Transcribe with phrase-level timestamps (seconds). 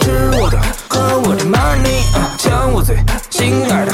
[0.00, 2.02] 吃我的，喝我的 money，
[2.38, 2.96] 抢我最
[3.30, 3.87] 心爱的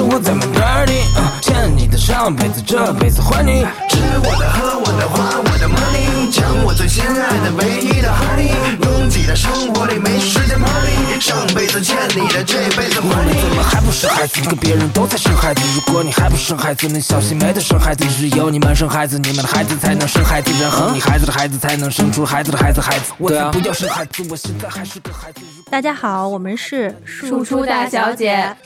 [0.00, 3.60] 生活在 my party，啊，欠你的上辈子这辈子还你。
[3.90, 8.48] 吃我的，喝我的，花我的 money，抢我最心爱的唯一的 honey，
[8.82, 13.38] 拥挤的生活里没时间 party，上辈子欠你的这辈子还你。
[13.42, 14.40] 怎么还不生孩子？
[14.40, 18.02] 跟别人都在生孩子，如果你还不生孩子，那小心没得生孩子。
[18.06, 23.12] 只有你们生孩子，你们的孩子才能生孩子，然后你孩子的孩子才能生出孩子的孩子孩子。
[23.18, 25.42] 我才不要生孩子，我现在还是个孩子。
[25.70, 28.56] 大家好，我们是输出大小姐，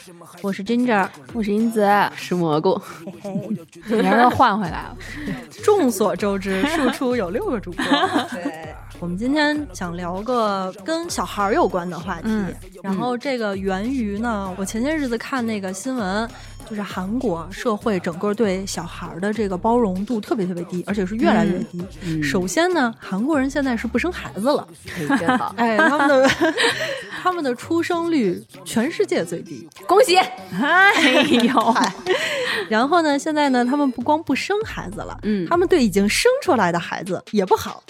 [0.43, 2.81] 我是 Ginger，我是英子，是蘑菇。
[3.05, 4.97] 嘿嘿，你让人换回来了。
[5.65, 7.85] 众所周知，输出有六个主播。
[8.33, 12.29] 对，我们今天想聊个跟小孩儿有关的话题。
[12.83, 16.29] 然后这个源于呢，我前些日子看那个新闻，
[16.69, 22.23] 就是韩国社会整个对小孩儿的这个包容度特别特别低，而且是越来越低。
[22.23, 24.67] 首先呢，韩国人现在是不生孩子了，
[25.19, 25.55] 真好。
[25.59, 26.31] 哎，他们的
[27.23, 30.17] 他们的出生率全世界最低，恭喜！
[30.17, 31.75] 哎呦，
[32.69, 37.83] 然后呢，现在呢，他们不光不生孩子了，嗯他们对已经生出来的孩子也不好。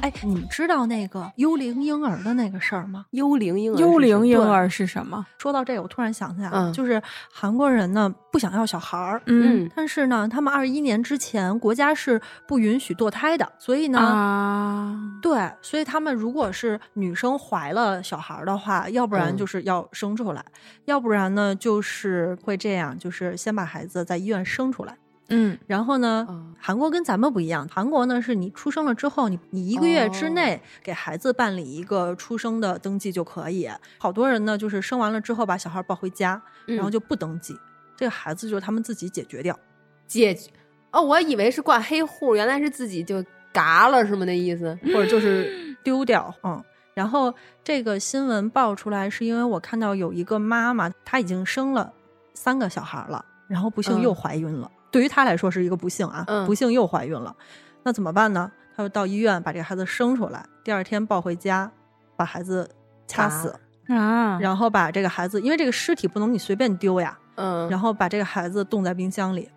[0.00, 3.06] 哎，你们知道那个幽灵婴儿的那个事儿吗？
[3.10, 5.26] 幽灵婴儿，幽灵婴儿是什么？
[5.36, 7.02] 说到这个，我突然想起来了，嗯就是
[7.32, 20.44] 韩国人呢不想要小孩儿，嗯但是呢，他们二一年之前国家是不允许堕胎的，所以呢，啊，对，所以他们如果是女生怀了小孩儿的话，要不然嗯就是要生出来，
[20.84, 24.96] 要不然呢就是会这样，就是先把孩子在医院生出来。
[25.30, 33.68] 嗯然后呢，嗯韩国跟咱们不一样，韩国呢是你出生了之后，你你一个月之哦内给孩子办理一个出生的登记就可以。
[33.98, 37.56] 好多人呢就是生完了之后把小孩抱回家，然后嗯就不登记，
[37.96, 39.58] 这个孩子就是他们自己解决掉。
[40.06, 40.50] 解决。
[40.92, 44.24] 哦，我以为是挂黑户，原来是自己就嘎了，是吗？
[44.24, 44.76] 那意思？
[44.92, 46.62] 或者就是丢掉，嗯。
[46.92, 51.90] 然后这个新闻爆出来，是因为我看到有一个妈妈，她已经生了
[52.34, 54.68] 三个小孩了，然后不幸嗯又怀孕了。
[54.90, 57.34] 对于她来说是一个不幸啊，嗯不幸又怀孕了，
[57.82, 58.50] 那怎么办呢？
[58.76, 61.70] 她就到医院把这个孩子生出来，第二天抱回家，
[62.16, 62.68] 把孩子
[63.06, 63.54] 掐死，
[63.88, 69.50] 啊，然后把这个孩子，因为这个尸体不能你随便丢呀，嗯，然后把这个孩子冻在冰箱里，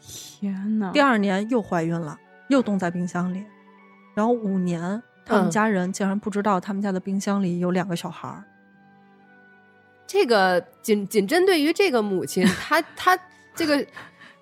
[0.00, 0.90] 天哪！
[0.92, 2.18] 第二年又怀孕了，
[2.48, 3.44] 又冻在冰箱里，
[4.14, 8.44] 然后五年，他们嗯家人竟然不知道他们家的冰箱里有两个小孩儿。
[10.06, 13.18] 这个仅仅针对于这个母亲，她她
[13.54, 13.86] 这个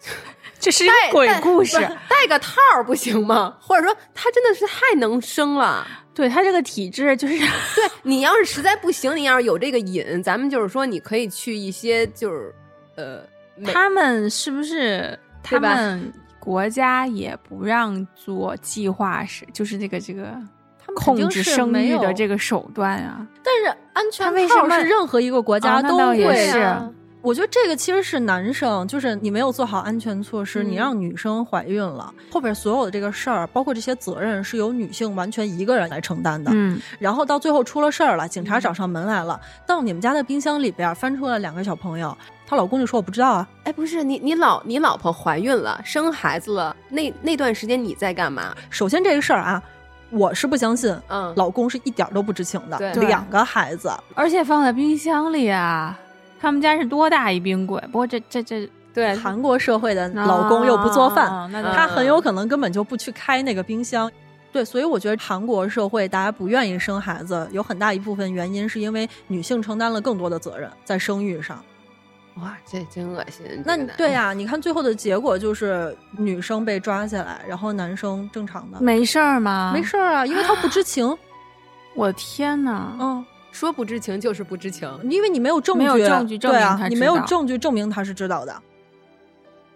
[0.59, 1.77] 这是一个鬼故事
[2.09, 3.57] 带个套儿不行吗？
[3.61, 5.87] 或者说他真的是太能生了。
[6.13, 7.39] 对他这个体质就是，
[7.75, 12.55] 对你要是实在不行，你要是有这个瘾，咱们就是说你可以去一些就是
[12.97, 13.23] 呃，
[13.73, 20.37] 他们是不是他们国家也不让做计划是，就是这个这个
[20.95, 23.27] 控制生育的这个手段啊？
[23.43, 26.51] 但是安全套是任何一个国家都会。
[27.23, 30.71] 我觉得这个其实是男生，就是你没有做好安全措施，嗯。
[30.71, 36.51] 你让女生怀孕了，后边所有的这个事儿，包括这些责任，是由女性完全一个人来承担的。
[36.55, 42.17] 嗯，然后到最后出了事儿了，警察找上门来了，到你们家的冰箱里边翻出了两个小朋友，
[42.47, 48.55] 她老公就说我不知道啊，哎，不是你你老你老婆怀孕了，生孩子了，那那段时间你在干嘛？
[48.71, 49.63] 首先这个事儿啊，
[50.11, 55.99] 我是不相信，嗯，老公是一点儿都不知情的，对两个孩子，而且放在冰箱里啊，
[56.41, 57.81] 他们家是多大一冰柜？
[57.93, 64.11] 不过这这这对，韩国社会的老公又不做饭，啊他很有可能根本就不去开那个冰箱。
[64.53, 71.63] 对，所以我觉得韩国社会大家不愿意生孩子，有很大一部分原因是因为女性承担了更多的责任在生育上。
[72.37, 73.45] 哇，这真恶心。
[73.65, 79.71] 那对呀、你看最后的结果就是女生被抓起来，然后男生正常的没事儿吗？
[79.73, 81.17] 没事儿啊，因为他不知情。
[81.95, 82.97] 我天哪！
[83.01, 84.89] 嗯，说不知情就是不知情。
[85.05, 88.55] 因为你没有证据，没有证据证明他，你没有证据证明他是知道的。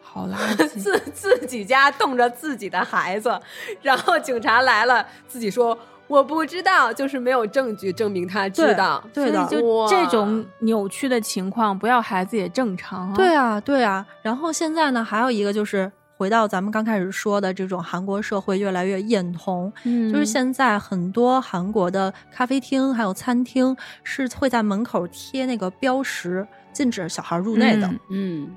[0.00, 0.66] 好垃 圾！
[0.68, 3.36] 自自己家冻着自己的孩子，
[3.82, 5.76] 然后警察来了，自己说
[6.06, 9.02] 我不知道，就是没有证据证明他知道。
[9.12, 13.14] 对的就哇这种扭曲的情况，不要孩子也正常啊。
[13.16, 14.06] 对啊，对啊。
[14.22, 27.86] 然后现在呢，还有一个就是回到咱们刚开始说的这种韩国社会越来越厌童，嗯，就是现在很多韩国的咖啡厅还有餐厅是会在门口贴那个标识，禁止小孩入内的。
[27.86, 28.56] 嗯嗯，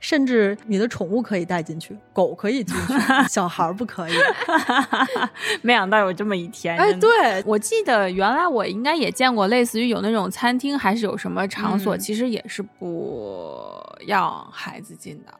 [0.00, 2.92] 甚至你的宠物可以带进去，狗可以进去，
[3.28, 4.12] 小孩儿不可以。
[5.62, 6.76] 没想到有这么一天。
[6.76, 13.62] 哎，对，我记得原来我应该也见过，类似于有那种餐厅，还是有什么场所，嗯其实也是不
[14.06, 15.32] 让孩子进的。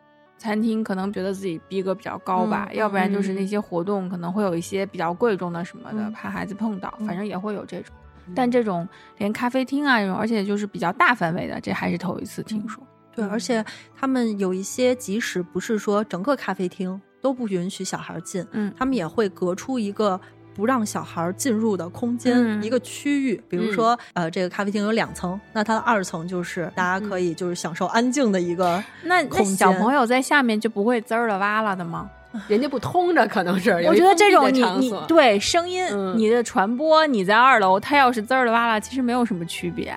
[0.44, 7.94] 餐厅可能觉得自己逼格比较高吧，嗯要不然就是嗯那些活动可能会有一些比较贵重的什么的，嗯怕孩子碰到，嗯反正也会有这种。
[8.34, 8.86] 但这种
[9.16, 12.86] 连咖啡厅啊这种，而且就是比较大范围的，这还是头一次听说。
[13.14, 13.64] 对，而且
[13.96, 20.20] 他们有一些，即使不是说整个咖啡厅都不允许小孩进，嗯他们也会隔出一个
[20.54, 23.42] 不让小孩进入的空间，嗯一个区域。
[23.48, 32.08] 比如说，呃，这个咖啡厅有两层，那它的二层就是大家可以就是享受安静的一个那那空间小朋友在下面就不会滋儿了哇啦的吗？
[32.48, 33.70] 人家不通着，可能是。
[33.86, 39.94] 我觉得这种你你对声音、嗯你的传播，你在二楼，它要是滋儿了哇啦，其实没有什么区别。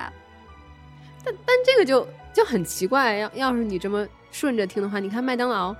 [1.25, 5.75] 但但这个就就很奇怪，要要是你这么顺着听的话，你看麦当劳，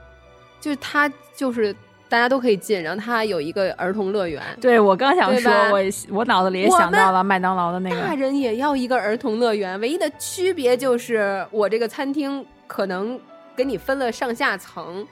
[0.59, 1.75] 就是它就是
[2.09, 8.01] 大家都可以进，然后它有一个儿童乐园，对我刚想说，我我脑子里也想到了麦当劳的那个。
[8.01, 13.19] 大，人也要一个儿童乐园，唯一的区别就是我这个餐厅可能
[13.55, 15.05] 给你分了上下层，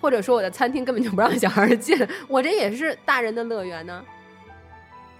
[0.00, 1.96] 或者说我的餐厅根本就不让小孩儿进，
[2.28, 4.02] 我这也是大人的乐园呢。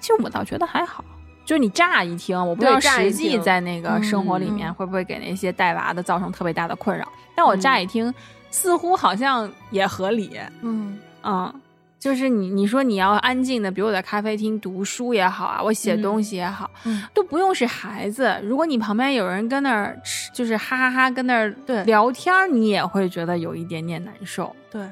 [0.00, 1.04] 其实我倒觉得还好。
[1.44, 7.06] 就是你乍一听，我不知道实际在那个生活里面会不会给那些带娃的造成特别大的困扰，
[7.36, 8.12] 但我乍一听，
[8.50, 10.38] 似乎好像也合理。
[10.62, 11.52] 嗯嗯，
[11.98, 18.38] 就是你你说你要安静的，比如我在咖啡厅读书也好啊，我写嗯东西也好，嗯都不用是孩子。
[18.42, 24.54] 如果你旁边有人跟那儿吃，就是哈哈哈跟那儿对聊天儿，你也会觉得有一点点难受。
[24.70, 24.86] 对。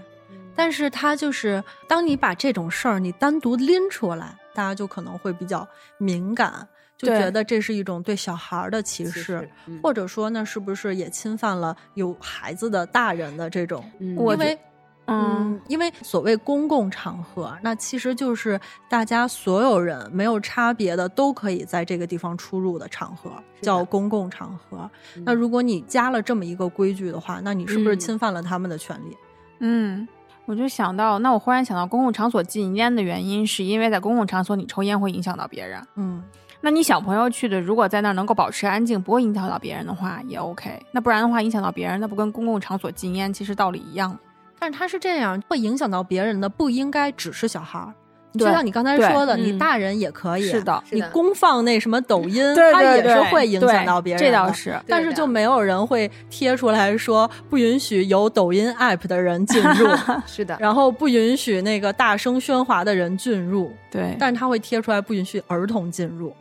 [0.57, 5.67] 但是他就是，当你把这种事儿你单独拎出来，大家就可能会比较
[5.99, 13.85] 敏感，就觉得这是一种对小孩儿的歧视，嗯或者说那是不是也侵犯了有孩子的大人的这种？
[13.99, 14.59] 嗯因为
[15.07, 18.59] 嗯，因为所谓公共场合，那其实就是
[18.89, 23.31] 大家所有人没有差别的都可以在这个地方出入的场合，
[23.61, 24.91] 叫公共场合。
[25.17, 29.15] 嗯那如果你加了这么一个规矩的话，那你是不是嗯侵犯了他们的权利？
[29.59, 30.09] 嗯，
[30.47, 35.87] 我就想到，那我忽然想到，公共场所禁烟的原因，是因为在公共场所你抽烟会影响到别人。
[35.97, 36.25] 嗯，
[36.65, 40.71] 那你小朋友去的，如果在那儿能够保持安静，不会影响到别人的话，也 OK。
[40.93, 44.19] 那不然的话，影响到别人，那不跟公共场所禁烟其实道理一样？
[44.59, 47.93] 但是他是这样，会影响到别人的，不应该只是小孩儿。
[48.39, 50.49] 就像你刚才说的，嗯你大人也可以。
[50.49, 54.21] 是的你公放那什么抖音，对它也是会影响到别人。
[54.21, 59.87] 这倒是但是就没有人会贴出来说不允许有抖音 app 的人进入，
[60.27, 66.35] 是的，然后不允许那个大声喧哗的人进入，对，但是他会贴出来不允许儿童进入。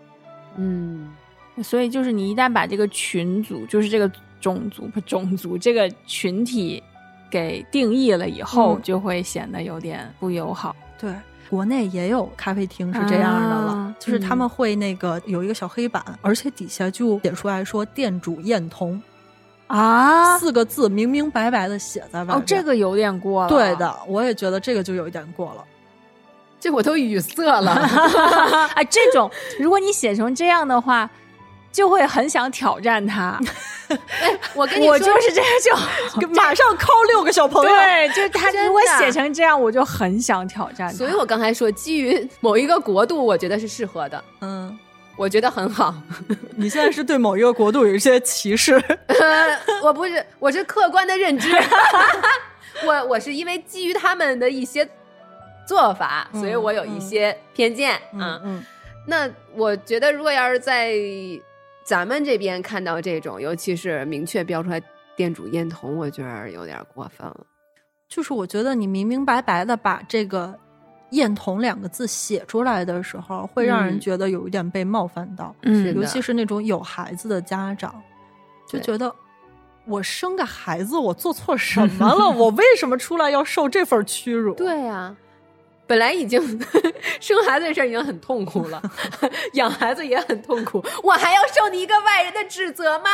[0.55, 1.09] 嗯，
[1.63, 6.81] 所以就是你一旦把这个群组，就是这个种族不种族这个群体
[7.29, 10.75] 给定义了以后，嗯就会显得有点不友好。
[10.99, 11.13] 对，
[11.49, 19.01] 国内也有咖啡厅是这样的了，啊就是他们会那个有一个小黑板，而且底下就写出来说“店主艳童”
[19.67, 22.37] 啊四个字，明明白白的写在外边。
[22.37, 23.49] 哦，这个有点过了。
[23.49, 25.65] 对的，我也觉得这个就有一点过了。
[26.63, 27.71] 这我都语塞了。
[27.71, 29.29] 啊， 这种
[29.59, 31.09] 如果你写成这样的话，
[31.73, 33.37] 就会很想挑战他。
[34.55, 35.79] 我跟你说，我就是这样
[36.21, 37.69] 就马上扣六个小朋友。
[37.69, 40.89] 对，就是他 如果写成这样，我就很想挑战。
[40.93, 44.79] 所以我刚才说，基于某一个国度，我觉得是适合的，嗯，
[45.17, 45.93] 我觉得很好。
[46.55, 48.81] 你现在是对某一个国度有一些歧视。
[49.07, 51.49] 呃，我不是，我是客观的认知。
[52.85, 54.87] 我我是因为基于他们的一些
[55.65, 58.39] 做法，所以我有一些偏见啊。
[58.43, 58.63] 嗯
[59.05, 60.93] 那我觉得，如果要是在
[61.83, 64.81] 咱们这边看到这种，尤其是明确标出来
[65.17, 67.45] 店主烟童，我觉得有点过分了。
[68.07, 70.57] 就是我觉得你明明白白的把这个
[71.11, 78.01] “艳童”两个字写出来的时候，会让人嗯觉得有一点被冒犯到，嗯尤其是那种有孩子的家长，
[78.67, 79.13] 就觉得。
[79.85, 82.29] 我生个孩子，我做错什么了？
[82.31, 84.53] 我为什么出来要受这份屈辱？
[84.55, 85.13] 对呀、
[85.93, 86.41] 本来已经
[87.21, 88.81] 生孩子这事儿已经很痛苦了，
[89.53, 93.05] 养孩子也很痛苦，我还要受你一个外人的指责吗？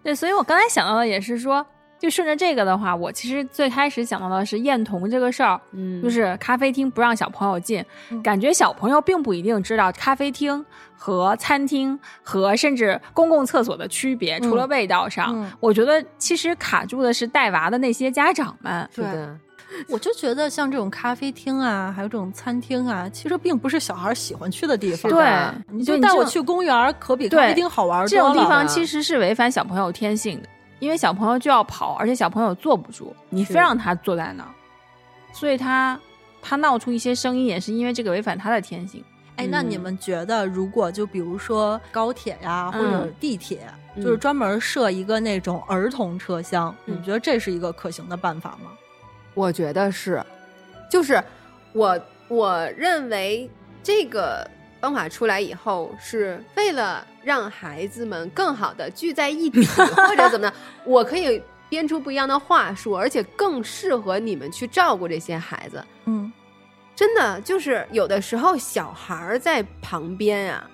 [0.00, 1.66] 对，所以我刚才想到的也是说，
[1.98, 6.00] 就顺着这个的话，我其实最开始想到的是厌童这个事儿，嗯。
[6.00, 8.22] 就是咖啡厅不让小朋友进，嗯。
[8.22, 10.64] 感觉小朋友并不一定知道咖啡厅
[10.96, 15.50] 和餐厅和甚至公共厕所的区别，除了味道上，嗯。
[15.58, 18.88] 我觉得其实卡住的是带娃的那些家长们。
[18.94, 19.36] 是的，
[19.88, 25.10] 我就觉得像这种咖啡厅啊，还有这种餐厅啊，其实并不是小孩喜欢去的地方。
[25.10, 28.34] 对，你就带我去公园，可比咖啡厅好玩这多了。
[28.34, 34.50] 这种地方其实是违反小朋友天性的，因为小朋友就要跑，而且小朋友坐不住，你非让他坐在那儿，
[35.32, 35.98] 所以他
[36.42, 39.02] 他闹出一些声音，也是因为这个违反他的天性。
[39.36, 43.66] 哎，那你嗯们觉得，如果就比如说高铁呀，或者嗯地铁，
[43.96, 48.70] 嗯就是专门设一个那种儿童车厢，你觉得这是一个可行的办法吗？
[49.34, 50.24] 我觉得是，
[50.90, 51.22] 就是
[51.72, 53.50] 我我认为
[53.82, 54.48] 这个
[54.80, 59.64] 方法出来以后，是为了让孩子们更好的聚在一起，
[60.08, 65.84] 或者怎么的，我可以编出不一样的话术，而且更适合你们去照顾这些孩子。
[66.04, 66.32] 嗯，
[66.94, 70.70] 真的就是有的时候小孩儿在旁边啊，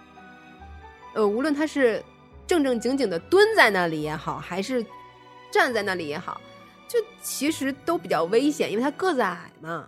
[1.15, 2.03] 呃，无论他是
[2.47, 4.85] 正正经经的蹲在那里也好，还是
[5.51, 6.41] 站在那里也好，
[6.91, 9.85] 就其实都比较危险，因为他个子矮嘛，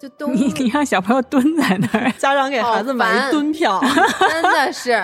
[0.00, 3.78] 就都你你让小朋友蹲在那儿， 家长给孩子买一蹲票，
[4.30, 4.98] 真的是。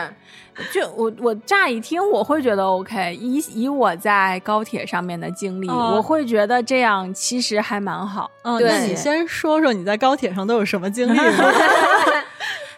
[0.72, 8.30] 就我我乍一听我会觉得 OK，以以我在高铁上面的经历，哦我会觉得这样其实还蛮好。
[8.42, 11.24] 嗯，对那你先说说你在高铁上都有什么经历吗？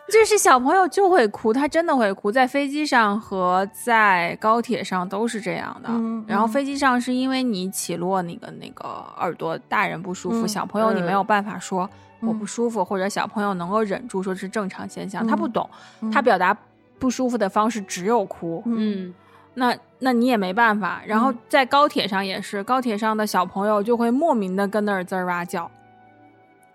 [0.08, 5.88] 就是小朋友就会哭，他真的会哭，在飞机上和在高铁上都是这样的。
[5.90, 8.84] 嗯然后嗯飞机上是因为你起落那个那个
[9.18, 11.88] 耳朵，大人不舒服，嗯小朋友你没有办法说
[12.20, 15.68] 我嗯不舒服，或者小朋友能够忍住说是正常现象，嗯他不懂，
[16.00, 16.56] 嗯他表达
[17.00, 18.62] 不舒服的方式只有哭。
[18.66, 19.12] 嗯
[19.54, 21.00] 那那你也没办法。
[21.06, 25.68] 然后嗯在高铁上也是，高铁上的小朋友就会莫名的跟那儿滋儿哇叫，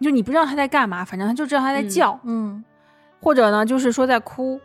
[0.01, 2.63] 就你不知道他在干嘛，反正他就知道他在嗯叫，嗯
[3.21, 4.59] 或者呢就是说在哭。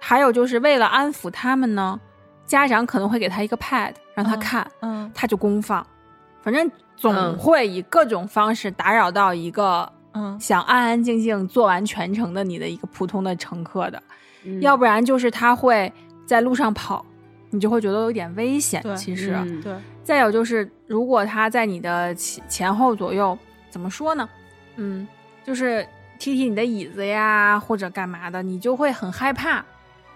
[0.00, 2.00] 还有就是为了安抚他们呢，
[2.46, 5.84] 家长可能会给他一个 pad 让他嗯看，嗯他就公放，
[6.40, 14.00] 反正总嗯会以各种方式打扰到一个嗯想安安静静做完全程的你的一个普通的乘客的。
[14.44, 15.92] 嗯要不然就是他会
[16.24, 17.04] 在路上跑，
[17.50, 18.80] 你就会觉得有点危险。
[18.96, 23.36] 其实，嗯对，再有就是，如果他在你的前前后左右，
[23.68, 24.28] 怎么说呢？
[24.76, 25.06] 嗯，
[25.42, 25.84] 就是
[26.18, 29.64] 踢踢你的椅子呀，或者干嘛的，你就会很害怕。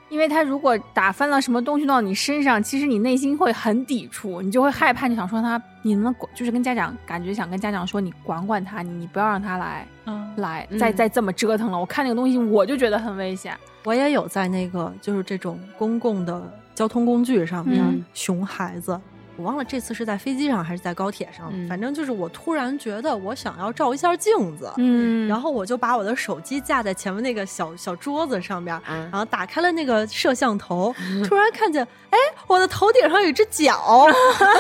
[0.09, 11.81] 因为他如果打翻了什么东西到你身上，其实你内心会很抵触，你就会害怕，你想说他，你能不能管，就是跟家长感觉想跟家长说，你管管他，你你不要让他来嗯，来嗯再再这么折腾了。
[11.81, 13.57] 我看那个东西，我就觉得很危险。
[13.85, 16.43] 我也有在那个就是这种公共的
[16.75, 19.01] 交通工具上面嗯熊孩子。
[19.43, 21.69] 我忘了这次是在飞机上还是在高铁上，嗯。
[21.69, 25.27] 反正就是我突然觉得我想要照一下镜子，嗯。
[25.27, 30.95] 然后我就把我的手机架在前面那个小小桌子上边，啊然后打开了那个摄像头，
[31.27, 34.07] 突然看见，哎，我的头顶上有一只脚，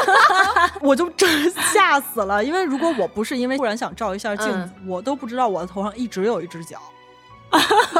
[0.83, 2.43] 我就真吓死了。
[2.43, 6.79] 因为如果我不是因为突然想照一下镜子，我都不知道我的头上一直有一只脚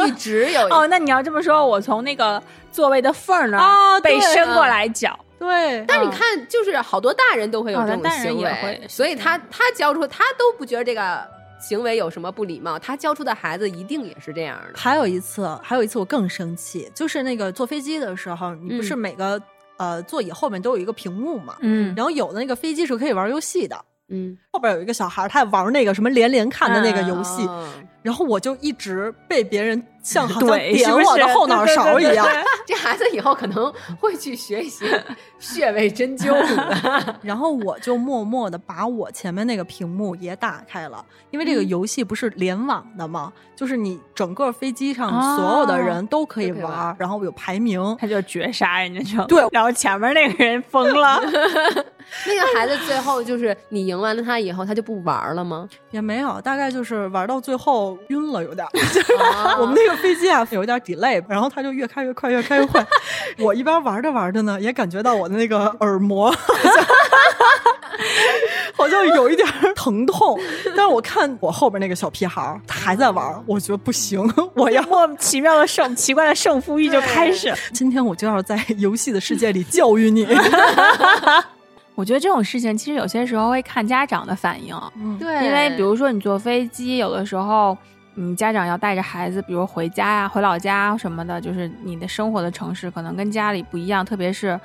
[0.07, 11.29] 一直有 哦，那你要这么说，我从那个座位的缝儿那儿啊被伸过来脚，对，但是你看，就是好多大人都会有哦这种行为，会所以他他教出他都不觉得这个
[11.61, 14.79] 行为有什么不礼貌，他教出的孩子一定也是这样的。
[14.79, 18.99] 还有一次，还有一次我更生气，就是那个坐飞机的时候，你不是嗯。
[18.99, 19.43] 每个、
[19.79, 21.57] 呃座椅后面都有一个屏幕嘛？
[21.61, 21.93] 嗯。
[21.97, 23.77] 然后有的那个飞机是可以玩游戏的，
[24.11, 27.69] 嗯，后边有一个小孩，他玩那个什么连连看的那个游戏，哦。
[28.03, 32.27] 然后我就一直被别人像好像对，点是不是我的后脑勺一样。
[32.67, 34.85] 这孩子以后可能会去学习
[35.39, 36.33] 穴位针灸。
[37.23, 47.97] 然后我就默默的把我前面那个屏幕也打开了，因为这个游戏不是联网的嘛，就是你整个飞机上所有的人都可以玩，玩然后有排名。
[48.01, 51.21] 他就绝杀人家就对然后前面那个人疯了，
[52.27, 55.69] 那个孩子最后就是你赢完了他以后，他就不玩了吗？
[55.91, 58.67] 也没有，大概就是玩到最后晕了，有点
[59.61, 62.85] 我们那个飞机啊有一点 delay，然后它就越开越快，越开越快。
[63.39, 66.85] 我一边玩着玩着呢，也感觉到我的那个耳膜 好像
[68.75, 70.39] 好像有一点疼痛。
[70.77, 74.21] 但是我看我后边那个小屁孩儿他还在玩，我觉得不行，
[74.55, 77.53] 我要莫名其妙的胜奇怪的胜负欲就开始。
[77.73, 80.27] 今天我就要在游戏的世界里教育你。
[81.95, 87.77] 我觉得这种事情其实有些时候会看家长的反应，嗯，对因为比如说你坐飞机，有的时候。
[88.15, 94.59] 你家长要带着孩子，比如回家呀、回老家什么的，就是你的生活的城市可能跟家里不一样，特别是，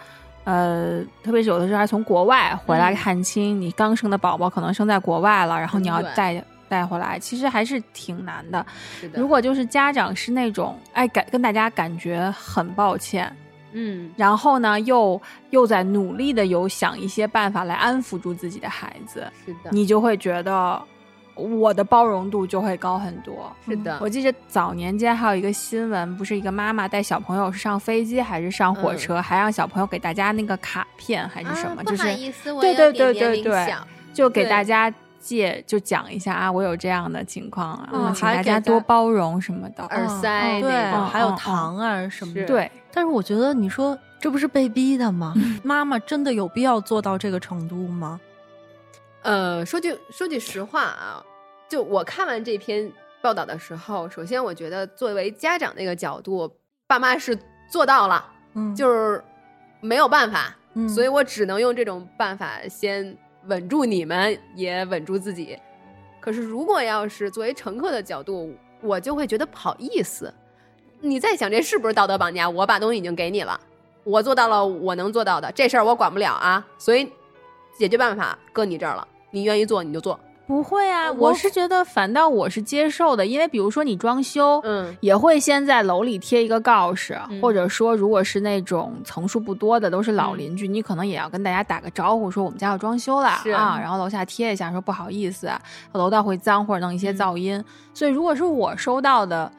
[0.43, 2.95] 呃，特别是有的时候还从国外回来嗯。
[2.95, 8.65] 探亲，你刚生的宝宝可能生在国外了，然后你要带带回来，其实还是挺难的。
[8.99, 13.33] 是的，如果就是家长是那种哎感跟大家感觉很抱歉，
[13.71, 14.11] 嗯。
[14.17, 20.81] 然后呢又又在努力的有想一些办法来安抚住自己的孩子，是的，你就会觉得
[21.37, 23.51] 我的包容度就会高很多。
[23.65, 33.73] 是的，我记得早年间还有一个新闻，不是一个妈妈带小朋友是上飞机还是上火车，还让小朋友给大家那个卡片还是什么，啊、就是不好意思，我对对对对对
[34.13, 39.83] 就给大家借就讲一下啊，我有这样的情况，然后嗯请大家多包容什么的。
[39.85, 40.71] 耳塞嗯对
[41.09, 42.45] 还有糖啊什么的。
[42.45, 45.33] 对，但是我觉得你说这不是被逼的吗？
[45.63, 48.19] 妈妈真的有必要做到这个程度吗？
[49.27, 51.21] 呃，说句说句实话啊，
[51.67, 52.89] 就我看完这篇
[53.21, 56.49] 报道的时候，首先我觉得作为家长那个角度，
[56.87, 57.37] 爸妈是
[57.69, 59.21] 做到了，嗯，就是
[59.81, 63.17] 没有办法，嗯所以我只能用这种办法先
[63.47, 65.59] 稳住你们，也稳住自己。
[66.21, 70.33] 可是如果要是作为乘客的角度，我就会觉得不好意思。
[71.01, 72.49] 你在想这是不是道德绑架？
[72.49, 73.59] 我把东西已经给你了，
[74.05, 77.11] 我做到了我能做到的，这事儿我管不了啊，所以
[77.77, 80.19] 解决办法搁你这儿了，你愿意做你就做。
[80.45, 95.51] 不会啊，我我是觉得反倒我是接受的，因为比如说你装修，嗯也会先在楼里贴一个告示，嗯或者说如果是那种层数不多的，都是老嗯邻居，你可能也要跟大家打个招呼，说我们家要装修了是啊，然后楼下贴一下，说不好意思，
[95.91, 97.61] 楼道会脏或者弄一些嗯噪音。
[97.93, 99.51] 所以如果是我收到的，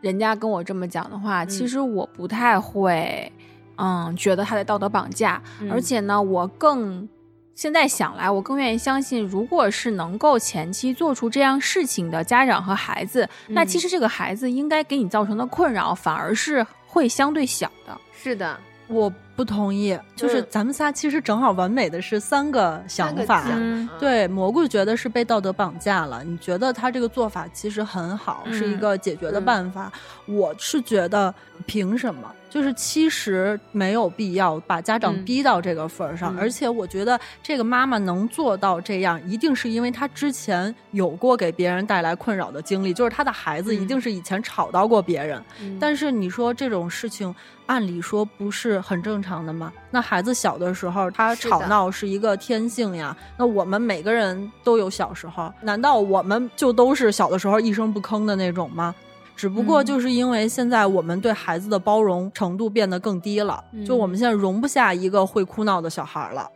[0.00, 3.30] 人家跟我这么讲的话，嗯其实我不太会，
[3.76, 7.08] 嗯，觉得他在道德绑架，嗯而且呢，我更。
[7.54, 17.96] 现在想来，我更愿意相信，如果是能够前期做出这样事情的家长和孩子，那嗯其实这个孩子应该给你造成的困扰反而是会相对小的。
[18.12, 23.44] 是的，我不同意，就是嗯咱们仨其实正好完美的是三个想法。
[23.50, 29.90] 嗯对，蘑菇觉得是被道德绑架了，你觉得他这个做法其实很好，是一嗯个解决的嗯办法。
[30.26, 31.34] 我是觉得
[31.66, 32.32] 凭什么？
[32.50, 45.42] 就是其实没有必要把家长嗯逼到这个份儿上，嗯而且我觉得这个妈妈能做到这样，一定是因为她之前有过给别人带来困扰的经历，就是她的孩子一嗯定是以前吵到过别人。
[45.62, 47.34] 嗯但是你说这种事情，
[47.64, 49.72] 按理说不是很正常的吗？
[49.90, 53.16] 那孩子小的时候，他吵闹是一个天性呀。
[53.38, 58.94] 那我们每个人都有小时候，难道我们就都是小的时候一声不吭的那种吗？
[59.34, 66.48] 只不过嗯就是因为现在我们对孩子的包容程度变得更低了，嗯就我们现在容不下一个会哭闹的小孩了。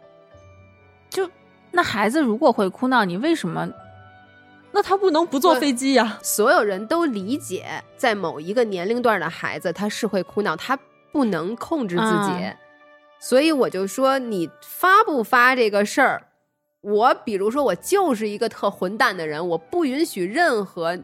[1.09, 1.29] 就
[1.71, 3.69] 那孩子如果会哭闹，你为什么？
[4.73, 6.19] 那他不能不坐飞机呀？
[6.23, 10.79] 所有人都理解，在某一个年龄段的孩子，他是会哭闹，他
[11.17, 12.57] 不能控制自己，嗯
[13.19, 16.29] 所以我就说，你发不发这个事儿，
[16.83, 20.99] 我比如说，我就是一个特混蛋的人，我不允许任何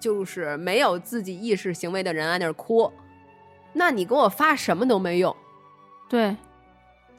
[0.00, 2.90] 就是没有自己意识行为的人在那儿哭，
[3.74, 5.36] 那你给我发什么都没用。
[6.08, 6.34] 对，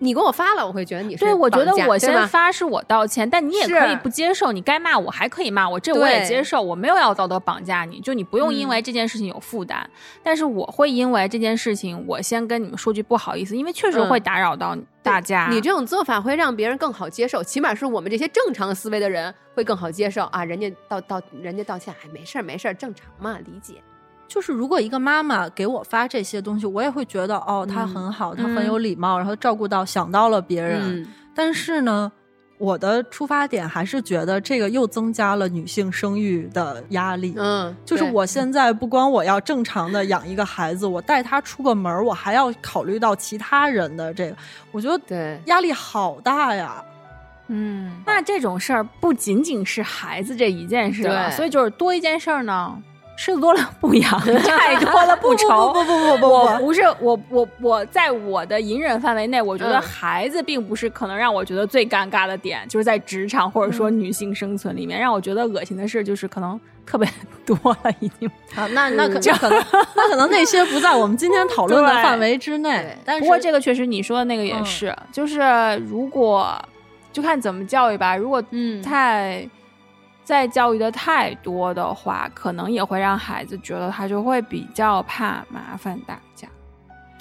[0.04, 9.88] 你给我发了，我会觉得你是对，我觉得我先发是我道歉，但你也可以不接受，你该骂我还可以骂我，这我也接受，我没有要道德绑架你，就你不用因为嗯这件事情有负担，
[10.24, 15.48] 但是我会因为这件事情，我先跟你们说句不好意思，因为确实会嗯打扰到大家。
[15.52, 20.44] 你这种做法会让别人更好接受，起码是我们这些正常思维的人会更好接受啊。
[20.44, 23.76] 人家道道人家道歉，哎，没事儿没事儿，正常嘛，理解。
[24.32, 31.04] 就是如果一个妈妈给我发这些东西，我也会觉得哦，她嗯很好，她嗯很有礼貌，然后照顾到想到了别人。
[31.04, 32.10] 嗯，但是呢，
[32.58, 37.34] 我的出发点还是觉得这个又增加了女性生育的压力。
[37.36, 44.38] 嗯，就是我现在不光我要正常的养一个孩子，我带他出个门，我还要考虑到其他人的这个，
[44.72, 46.82] 我觉得对压力好大呀。
[47.48, 52.82] 嗯，那这种事儿不仅仅是孩子这一件事了，对所以就是多一件事儿呢，
[53.22, 55.72] 吃的多了不养， 太多了不愁。
[55.72, 67.08] 不不不不不我不是我我我在我的隐忍范围内，我觉得嗯孩子并不是可能让我觉得最尴尬的点，就是在职场或者说女性生存里面，让我觉得恶心的事就是可能特别
[67.46, 68.28] 多了，已经。
[68.56, 69.64] 啊，那那可 可能
[69.96, 72.98] 那可能那些不在我们今天讨论的对范围之内对。
[73.06, 75.40] 但是不过这个确实你说的那个也嗯是，就是
[75.88, 76.60] 如果
[77.14, 79.48] 就看怎么教育吧，如果嗯太。
[80.32, 86.18] 再教育的太多的话，可能也会让孩子觉得他就会比较怕麻烦大。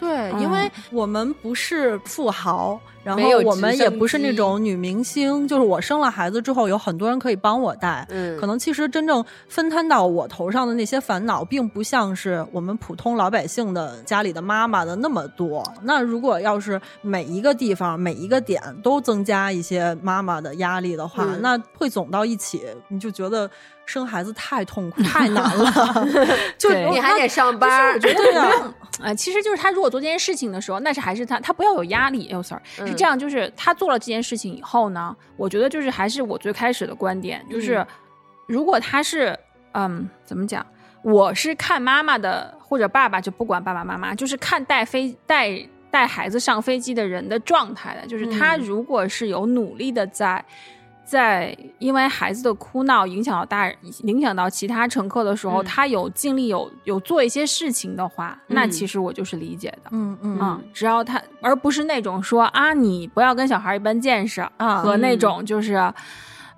[0.01, 8.07] 对，嗯因为我们不是富豪，然后我们也不是那种女明星，就是我生了孩子之后，有很多人可以帮我带。
[8.09, 15.63] 嗯，可能其实真正分摊到我头上的那些烦恼，并不像是我们普通老百姓的家里的妈妈的那么多。
[15.83, 23.51] 那如果要是每一个地方、每一个点都增加一些妈妈的压力的话，嗯那汇总到一起，你就觉得
[23.91, 26.07] 生孩子太痛苦、太难了。
[26.57, 32.29] 就你还得上班儿，我觉得对呀不用，呃，其实就是他如果做这件事情的时候，那是还是他他不要有压力。
[32.29, 37.87] 哎呦，sorry，、是嗯这样，就是他做了这件事情以后呢，我觉得就是还是我最开始的观点，就是、嗯
[38.47, 39.37] 如果他是
[39.73, 40.65] 嗯怎么讲，
[41.03, 50.45] 我是看妈妈的或者爸爸，就不管爸爸妈妈，就是看带飞带带孩子上飞机的人的状态的，就是他嗯如果是有努力的在。
[51.11, 55.65] 在因为孩子的哭闹影响到大人，影响到其他乘客的时候，嗯。
[55.65, 58.71] 他有尽力有有做一些事情的话，那嗯。
[58.71, 59.91] 其实我就是理解的。
[59.91, 60.39] 嗯嗯。
[60.41, 65.93] 嗯，只要他，而不是那种说啊，你不要跟小孩一般见识啊和那种就是，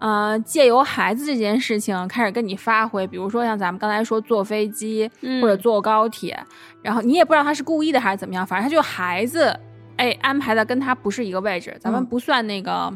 [0.01, 5.11] 呃，借由孩子这件事情开始跟你发挥，比如说像咱们刚才说坐飞机
[5.41, 6.39] 或者坐高铁，
[6.83, 9.59] 然后你也不知道他是故意的还是怎么样，反正他就孩子，
[9.97, 12.93] 哎，安排的跟他不是一个位置，咱们不算那个。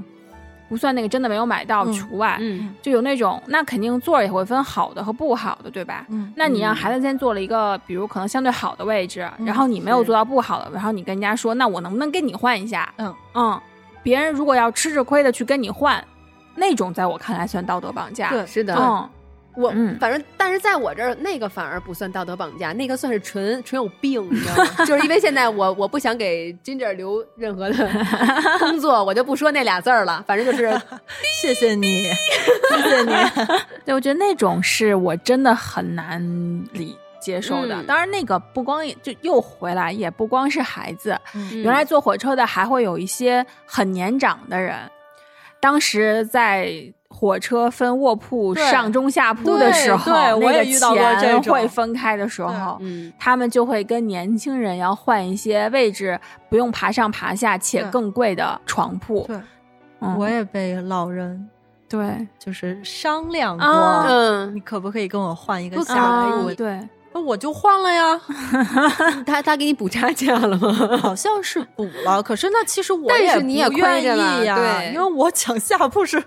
[0.69, 6.05] 不算那个真的没有买到除外，嗯，就有那种，那肯定座也会分好的和不好的，对吧？
[6.09, 12.93] 嗯，那你让孩子先坐了一个，比如可能相对好的位置，然后你没有坐到不好的，然后你跟人家说，那我能不能跟你换一下？
[12.97, 13.61] 嗯嗯，
[14.03, 16.03] 别人如果要吃着亏的去跟你换，
[16.55, 18.31] 那种在我看来算道德绑架。
[18.31, 19.09] 对，是的，嗯。
[19.57, 24.71] 我反正，但是在我这儿，那个反而不算道德绑架，那个算是纯纯有病，你知道吗？
[24.85, 27.91] 就是因为现在我我不想给 Ginger 留任何的
[28.61, 30.23] 工作，我就不说那俩字儿了。
[30.27, 30.71] 反正就是
[31.41, 33.15] 谢谢你，谢谢你。
[33.85, 36.21] 对，我觉得那种是我真的很难
[36.73, 37.83] 理接受的。
[37.85, 41.19] 当然，那个不光就又回来，也不光是孩子，
[41.53, 44.77] 原来坐火车的还会有一些很年长的人，
[45.67, 46.93] 当时在。
[47.09, 52.79] 火车分卧铺上中下铺的时候，我也遇到过这种会分开的时候，
[53.19, 59.25] 他们就会跟年轻人要换一些位置，不用爬上爬下且更贵的床铺。
[59.27, 59.41] 对，
[60.19, 61.49] 我也被老人
[61.89, 66.53] 对就是商量过，嗯，你可不可以跟我换一个下铺？
[66.53, 66.87] 对。
[67.21, 68.21] 我就换了呀，
[69.27, 70.73] 他他给你补差价了吗？
[71.01, 76.23] 好像是补了，可是那其实我也你也愿意呀，对，因为我抢下铺是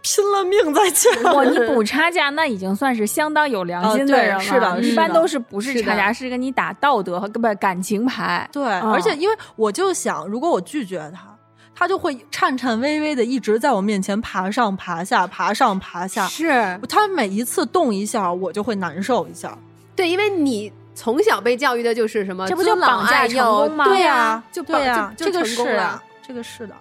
[0.00, 1.34] 拼了命在抢。
[1.34, 4.40] 我你补差价，那已经算是相当有良心的人了。
[4.40, 8.48] 是的，一般都是不是差价，是跟你打道德和不感情牌。
[8.52, 11.28] 对，而且因为我就想，如果我拒绝他，
[11.74, 16.26] 他就会颤颤巍巍的一直在我面前爬上爬下，爬上爬下。
[16.28, 19.56] 是他每一次动一下，我就会难受一下。
[19.94, 23.84] 对，因为你从小被教育的就是什么，这不就绑架成功吗？
[23.84, 26.74] 对呀，就对呀，这个是啊，这个是的。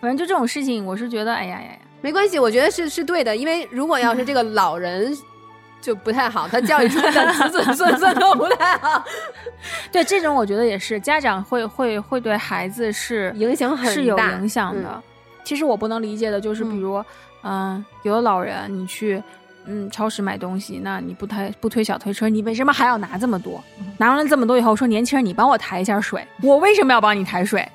[0.00, 3.34] 反正就这种事情，我是觉得，哎呀呀呀，没关系，我觉得是是对的。
[3.36, 5.16] 因为如果要是这个老人
[5.80, 9.04] 就不太好，他教育出来的子 子孙孙都不太好。
[9.92, 15.02] 对，这种我觉得也是，家长会会会对孩子是影响很是有影响的。
[15.42, 17.02] 其实我不能理解的就是，比如，
[17.42, 19.22] 嗯，有的老人你去。
[19.66, 23.62] 嗯，超市买东西，那你不抬不推小推车，你为什么还要拿这么多？
[23.98, 27.66] 拿完了这么多以后，说年轻人，你帮我抬一下水，我为什么要帮你抬水？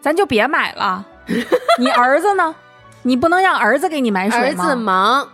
[0.00, 1.06] 咱就别买了。
[1.78, 2.54] 你儿子呢？
[3.02, 4.64] 你不能让儿子给你买水吗？
[4.64, 5.28] 儿子忙。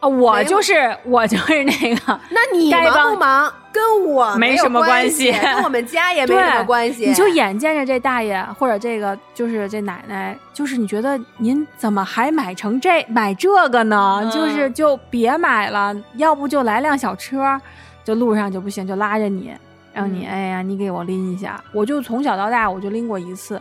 [0.00, 7.06] 啊，我就是我就是那个， 那你忙不忙跟我没什么关系，跟我们家也 没什么关系。
[7.06, 14.28] 你就眼见着这大爷或者这个就是这奶奶，就是你觉得您怎么还买成这买这个呢？
[14.32, 17.60] 就是就别买了，要不就来辆小车，
[18.02, 19.52] 就路上就不行，就拉着你，
[19.92, 21.62] 让你哎呀，你给我拎一下。
[21.72, 23.60] 我就从小到大我就拎过一次。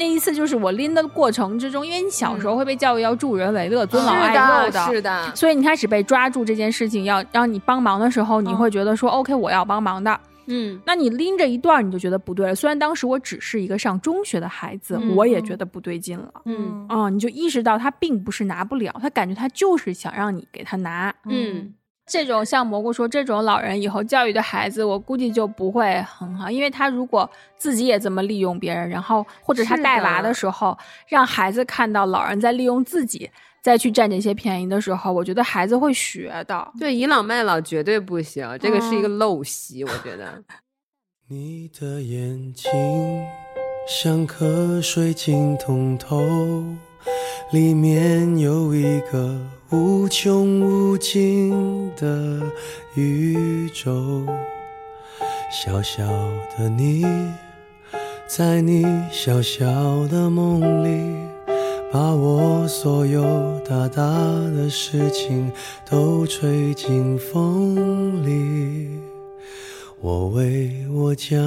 [0.00, 4.34] 那一次就是我拎的过程之中，因为你小时候会被教育要助人为乐、尊老爱
[4.64, 10.18] 幼的，是的，所以你开始被抓住这件事情要让你帮忙的时候，你会觉得说 OK，我要帮忙的。
[10.46, 12.54] 嗯，那你拎着一段你就觉得不对了。
[12.54, 16.32] 虽然当时我只是一个上中学的孩子，我也觉得不对劲了。
[16.46, 21.14] 嗯，啊，你就意识到他并不是拿不了，他感觉他就是想让你给他拿。
[21.26, 21.74] 嗯。
[22.10, 33.30] 这种像蘑菇说这种老人以后教育的孩子，我估计就不会很好，因为他如果自己也这么利用别人，然后或者他带娃的时候，让孩子看到老人在利用自己，
[33.62, 36.72] 再去占这些便宜的时候，我觉得孩子会学的。
[36.80, 40.42] 对，倚老卖老绝对不行，这个是一个陋习，我觉得。
[41.30, 42.68] 你的眼睛
[43.86, 46.20] 像颗水晶通透，
[47.52, 49.59] 里面有一个。
[49.72, 52.40] 无穷无尽的
[52.96, 54.26] 宇宙，
[55.52, 56.04] 小小
[56.58, 57.04] 的你，
[58.26, 59.64] 在你小小
[60.08, 61.14] 的梦里，
[61.92, 63.22] 把我所有
[63.60, 65.52] 大大的事情
[65.88, 68.98] 都吹进风里。
[70.00, 71.38] 我为我将。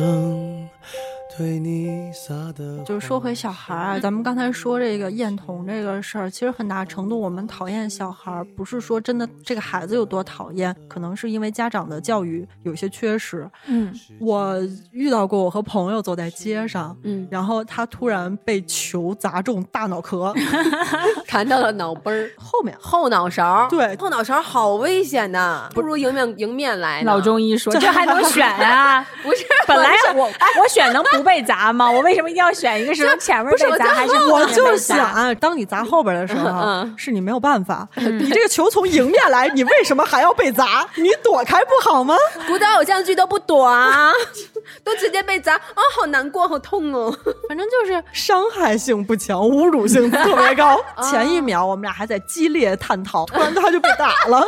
[1.36, 13.50] 对你撒的就是说回小孩儿，咱们刚才说这个厌童这个事儿，其实很大程度我们讨厌小孩儿，不是说真的这个孩子有多讨厌，可能是因为家长的教育有些缺失。
[13.66, 14.56] 嗯，我
[14.92, 20.32] 遇到过，我和朋友走在街上，嗯，然后他突然被球砸中大脑壳，
[21.28, 27.02] 弹到了脑杯儿 后面后脑勺，对，后脑勺好危险呐，不如迎面迎面来。
[27.04, 29.04] 老中医说这还能选啊？
[29.24, 30.26] 不是，本来我
[30.62, 31.23] 我选能不。
[31.24, 31.90] 不被砸吗？
[31.90, 34.96] 我为什么一定要选一个是前面被砸还是后我就面被砸？
[34.98, 37.88] 想，当你砸后边的时候，嗯是你没有办法。
[37.96, 40.86] 你这个球从迎面来，你为什么还要被砸？
[40.96, 42.16] 你躲开不好吗？
[42.46, 44.12] 古早偶像剧都不躲啊，
[44.84, 47.16] 都直接被砸啊、好难过，好痛哦。
[47.48, 50.80] 反正就是伤害性不强，侮辱性特别高。
[51.10, 54.46] 前一秒我们俩还在激烈探讨，突然他就被打了。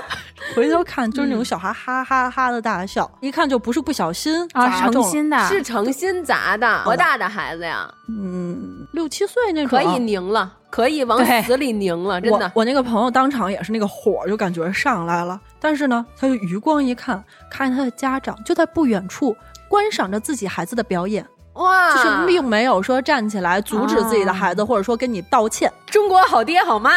[0.55, 5.09] 回头看就是那种小孩哈哈哈的大笑，一看就不是不小心啊，诚砸中了。
[5.09, 7.87] 心的，是诚心砸的，多大的孩子呀？
[8.07, 9.77] 嗯，六七岁那种。
[9.77, 12.45] 可以拧了，可以往死里拧了，真的。
[12.55, 12.61] 我。
[12.61, 19.35] 我那个朋友当场也是那个火就感觉上来了，但是呢，他就余光一看，看见他的家长就在不远处
[19.67, 25.71] 观赏着自己孩子的表演，哇，就是并没有说站起来阻止自己的孩子，或者说跟你道歉。
[25.87, 26.91] 中国好爹好妈，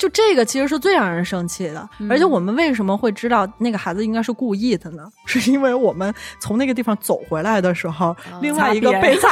[0.00, 5.04] 就这个其实是最让人生气的，而且我们为什么会知道那个孩子应该是故意的呢？
[5.26, 9.28] 是因为我们从那个地方走回来的时候，另外一个被 砸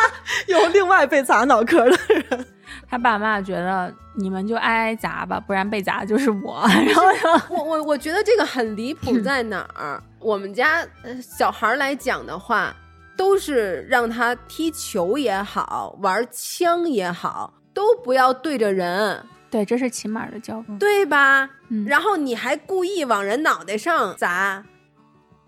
[0.48, 2.46] 有另外被砸脑壳的人，
[2.88, 6.64] 他爸妈觉得你们就挨挨砸吧，不然被砸的就是我。
[6.66, 10.02] 然后就我我我觉得这个很离谱在哪儿？
[10.20, 12.74] 我们家呃小孩来讲的话，
[13.14, 20.78] 都是让他踢球也好，玩枪也好，都不要对着人，对，这是起码的教育。
[20.78, 21.48] 对吧？
[21.68, 24.64] 嗯然后你还故意往人脑袋上砸，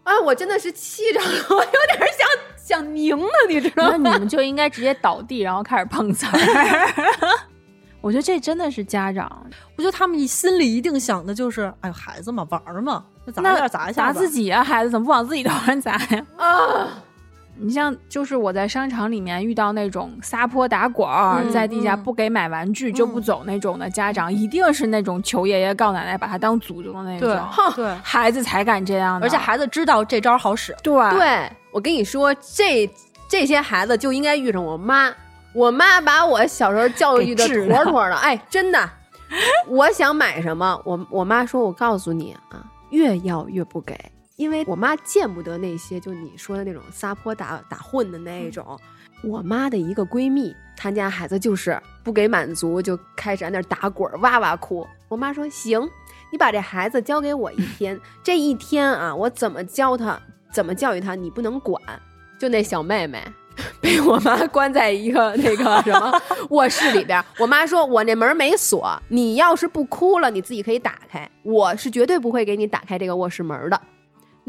[0.05, 0.21] 啊！
[0.25, 4.13] 我真的是气着了，我有点想想拧了，你知道吗那吗？
[4.15, 6.33] 你们就应该直接倒地，然后开始碰瓷儿。
[8.01, 16.27] 我觉得这真的是家长，我觉得他们心里一定想的就是，哎呦，孩子嘛，玩儿嘛，就砸一下砸一下砸自己啊，孩子怎么不往自己头上砸呀？
[16.39, 17.05] 啊！
[17.61, 27.47] 你像，就是我在商场里面遇到那种撒泼打滚儿，嗯在地下不给买玩具就不走那种的家长，一定是那种求爷爷告奶奶把他当祖宗的那对种，
[27.77, 29.27] 对，孩子才敢这样的。
[29.27, 32.91] 而且孩子知道这招好使，对对，我跟你说，这
[33.29, 35.13] 这些孩子就应该遇上我妈。
[35.53, 38.89] 我妈把我小时候教育的妥妥的， 哎，真的。
[39.67, 43.99] 我想买什么，我我妈说，我告诉你啊，越要越不给，
[44.41, 48.81] 因为我妈见不得那些就你说的那种撒泼打打混的那一种。
[49.23, 54.87] 我妈的一个闺蜜，她家孩子就是不给满足，就开始在那儿打滚儿，哇哇哭。
[55.09, 55.87] 我妈说行，
[56.33, 60.19] 你把这孩子交给我一 天，这一天啊，我怎么教他，
[60.51, 61.79] 怎么教育他，你不能管。
[62.39, 63.23] 就那小妹妹。
[63.83, 66.11] 被我妈关在一个那个什么
[66.49, 73.79] 卧室里边儿，我妈说我那门没锁，你要是不哭了，你自己可以打开，我是绝对不会给你打开这个卧室门的。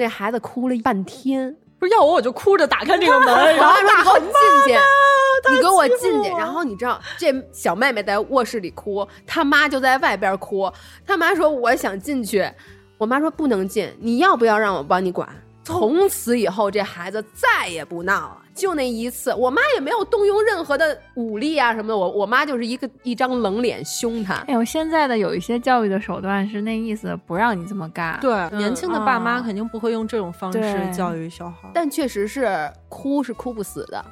[0.01, 4.33] 那孩子哭了半天，不是要我我就哭着打开这个门，然后说你给我进
[4.65, 6.29] 去，你给我进去。
[6.31, 10.71] 然后你知道这小妹妹在卧室里哭，她妈就在外边哭。
[11.05, 12.51] 她妈说我想进去，
[12.97, 15.29] 我妈说不能进，你要不要让我帮你管？
[15.63, 18.40] 从此以后，这孩子再也不闹了。
[18.61, 24.35] 就那一次，我妈也没有动用任何的武力啊什么的，我我妈就是一个一张冷脸凶他。
[24.47, 28.19] 哎呦，现在的有一些教育的手段是那意思，不让你这么干。
[28.21, 31.71] 对，年轻的爸妈啊肯定不会用这种方式教育小孩。
[31.73, 34.05] 但确实是哭是哭不死的，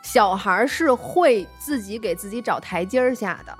[0.00, 3.52] 小孩儿是会自己给自己找台阶儿下的。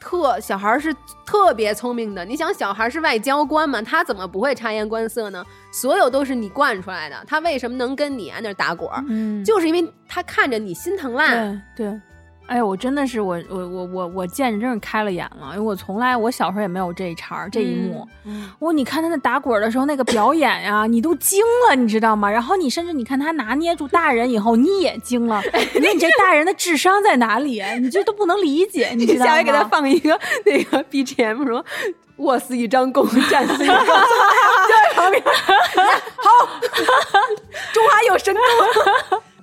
[0.00, 0.94] 特小孩是
[1.26, 5.44] 特别聪明的，你想小孩是外交官嘛，他怎么不会察言观色呢？
[5.72, 9.04] 所有都是你惯出来的，他为什么能跟你在那打滚儿？
[9.08, 11.60] 嗯，就是因为他看着你心疼啦。
[11.76, 12.00] 对对。
[12.48, 18.08] 哎呀，我真的是我我我我我见着真是开了眼了，因为我从来我小时候也没有这一茬儿这一幕。
[18.24, 22.30] 嗯我你看他那打滚的时候那个表演呀、你都惊了，你知道吗？
[22.30, 25.42] 然后你甚至你看他拿捏住大人以后，你也惊了。
[25.74, 27.62] 你说你这大人的智商在哪里？
[27.80, 29.26] 你这都不能理解，你知道吗？
[29.26, 31.64] 下回给他放一个那个 BGM 说。
[32.18, 35.22] 卧死一张弓，战死一张， 就在旁边。
[36.18, 36.28] 好，
[37.72, 38.42] 中华有神功。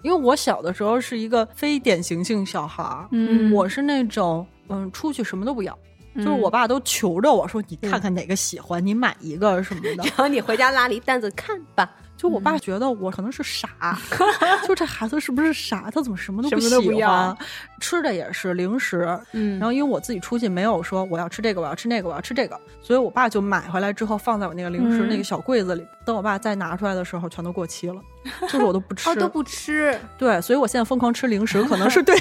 [0.05, 5.75] 因为我小的时候是一个非典型性小孩儿，嗯我是那种嗯，出去什么都不要，
[6.15, 10.03] 就是嗯我爸都求着我说，你看看哪个喜欢，你买一个什么的。
[10.05, 11.89] 然后你回家拉了一担子看吧。
[12.17, 13.99] 就我爸觉得我可能是傻，
[14.65, 15.89] 就这孩子是不是傻？
[15.93, 17.37] 他怎么什么都不喜欢？
[17.79, 25.85] 吃的也是零食，嗯然后因为我自己出去没有说我要吃这个，我要吃那个，我要吃这个，所以我爸就买回来之后放在我那个零食嗯那个小柜子里。
[26.05, 28.01] 等我爸再拿出来的时候，全都过期了，
[28.43, 29.09] 就是我都不 吃。
[29.09, 29.99] 哦，都不吃。
[30.17, 32.15] 对，所以我现在疯狂吃零食，可能是 对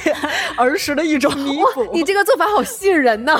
[0.56, 1.88] 儿时的一种弥补。
[1.92, 3.38] 你这个做法好吸引人呢，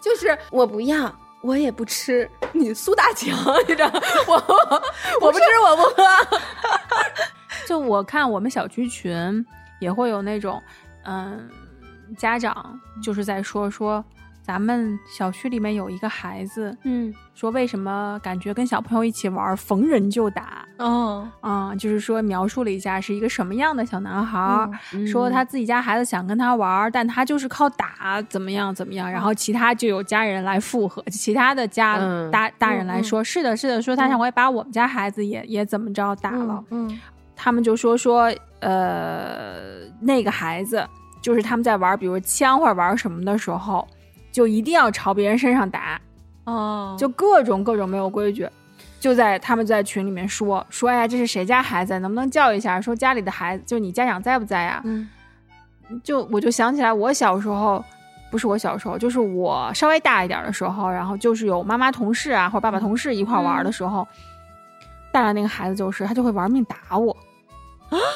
[0.00, 1.12] 就是我不要，
[1.46, 2.28] 我也不吃。
[2.52, 3.36] 你苏大强，
[3.68, 3.86] 你知道，
[4.26, 4.34] 我
[5.20, 6.02] 我不吃，我不喝。
[7.66, 9.44] 就我看我们小区群
[9.80, 10.62] 也会有那种，
[11.04, 11.48] 嗯，
[12.16, 14.04] 家长就是在说说
[14.46, 20.64] 咱们小区里面有一个孩子，嗯，说为什么感觉跟小朋友一起玩，逢人就打。
[20.78, 24.70] 哦，啊、就是说描述了一下是一个什么样的小男孩
[25.10, 36.96] 说他自己家孩子想跟他玩，但他就是靠打怎么样怎么样，然后其他就有家人来附和，其他的家、嗯大大人来说、是的，是的，说他想会把我们家孩子也、也怎么着打了，嗯
[37.34, 40.86] 他们就说说呃那个孩子
[41.20, 43.86] 就是他们在玩，比如枪或者玩什么的时候，
[44.36, 45.98] 就一定要朝别人身上打，
[46.44, 48.46] 哦，就各种各种没有规矩，
[49.00, 51.98] 就在他们在群里面说说，哎呀，这是谁家孩子？
[52.00, 52.78] 能不能叫一下？
[52.78, 54.82] 说家里的孩子，就你家长在不在呀？
[54.84, 55.08] 嗯
[56.04, 57.82] 就我就想起来，我小时候，
[58.30, 64.06] 不是我小时候，就是我稍微大一点的时候，然后就是有妈妈同事啊或者爸爸同事一块玩的时候，
[65.10, 67.16] 带来那个孩子就是他就会玩命打我。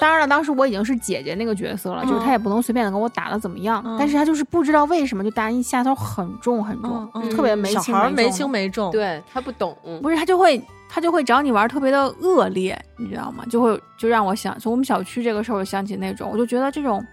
[0.00, 3.96] 当然了，当时我已经是姐姐那个角色了，就是他也不能随便的跟我打的怎么样，嗯。
[3.98, 13.44] 但是他就是不知道为什么就打人一下头很重很重，就特别没小孩没轻重的轻没重，对他不懂，不是他就会他就会找你玩特别的恶劣，你知道吗？
[13.48, 17.04] 就会就让我想从我们小区这个事儿，我想起那种，我就觉得这种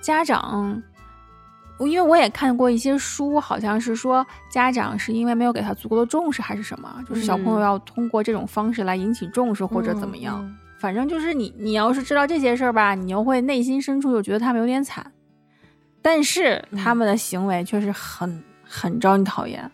[0.00, 0.82] 家长，
[1.76, 7.62] 我因为我也看过一些书，好像是说家长是因为没有给他足够的重视，还是什么，就是小朋友嗯。
[7.62, 10.40] 要通过这种方式来引起重视或者怎么样。
[10.42, 15.12] 嗯反正就是你，你要是知道这些事儿吧，你又会内心深处就觉得他们有点惨，
[16.00, 19.70] 但是他们的行为却是很很招你讨厌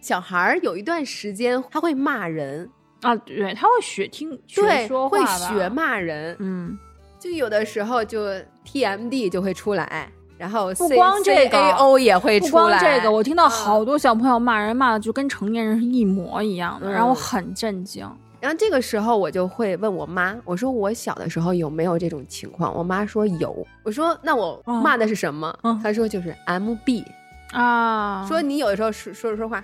[0.00, 2.66] 小孩儿有一段时间他会骂人，
[3.02, 3.14] 啊。
[3.16, 6.78] 对，他会学听学对，会说话吧学骂人，嗯，
[7.18, 8.24] 就有的时候就
[8.64, 12.78] TMD 就会出来，然后不光这个 CAO 也会不出来。
[12.78, 18.08] 光这个，我听到嗯好多小朋友骂人骂的就跟成年人是一模一样的，嗯让我很震惊。
[18.40, 22.74] 然后这个时候我就会问我妈，我说我小的时候有没有这种情况？
[22.74, 23.66] 我妈说有。
[23.82, 25.56] 我说那我嗯骂的是什么？
[25.64, 27.04] 嗯她说就是 MB，、
[27.52, 29.62] 啊，说你有的时候说说着说话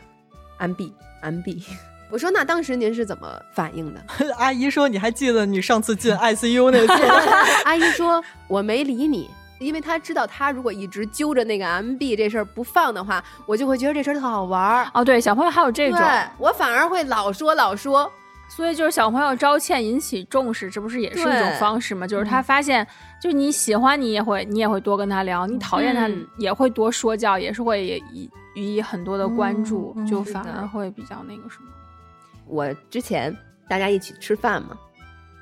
[0.60, 1.62] ，MB MB。
[2.10, 4.00] 我说那当时您是怎么反应的？
[4.38, 6.92] 阿姨说：“你还记得你上次进 ICU 那次？
[7.64, 9.28] 阿姨说我没理你。
[9.60, 14.86] 因为她知道，她如果一直揪着那个 MB 这事儿不放的话，我就会觉得这事儿特好玩儿。
[14.92, 16.06] 哦，对，小朋友还有这种，对
[16.38, 18.10] 我反而会老说老说，
[18.48, 22.06] 所以就是小朋友招歉引起重视，这不是也是一种方式吗？
[22.06, 22.86] 就是他发现，
[23.20, 31.68] 就是你喜欢你也会，你也会多跟他聊；你讨厌他嗯也会多说教，也是会以予以很多的关注，就反而会比较那个什么。
[32.46, 33.36] 我之前
[33.68, 34.78] 大家一起吃饭嘛，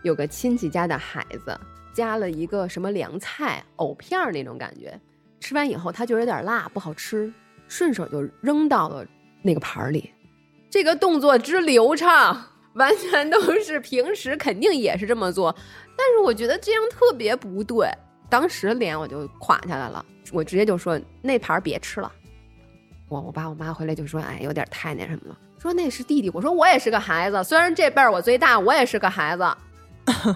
[0.02, 1.58] 有个亲戚家的孩子
[1.92, 4.98] 加了一个什么凉菜藕片儿那种感觉，
[5.40, 7.30] 吃完以后他就有点辣，不好吃，
[7.68, 9.04] 顺手就扔到了
[9.42, 10.10] 那个盘儿里。
[10.70, 12.42] 这个动作之流畅，
[12.74, 15.54] 完全都是平时肯定也是这么做，
[15.96, 17.88] 但是我觉得这样特别不对。
[18.28, 22.10] 当时脸我就垮下来了，我直接就说那盘儿别吃了。
[23.08, 25.36] 我我爸我妈回来就说，哎，有点太那什么了。
[25.60, 29.44] 说那是弟弟，我说我也是个孩子，虽然这辈儿我最大，我也是个孩子，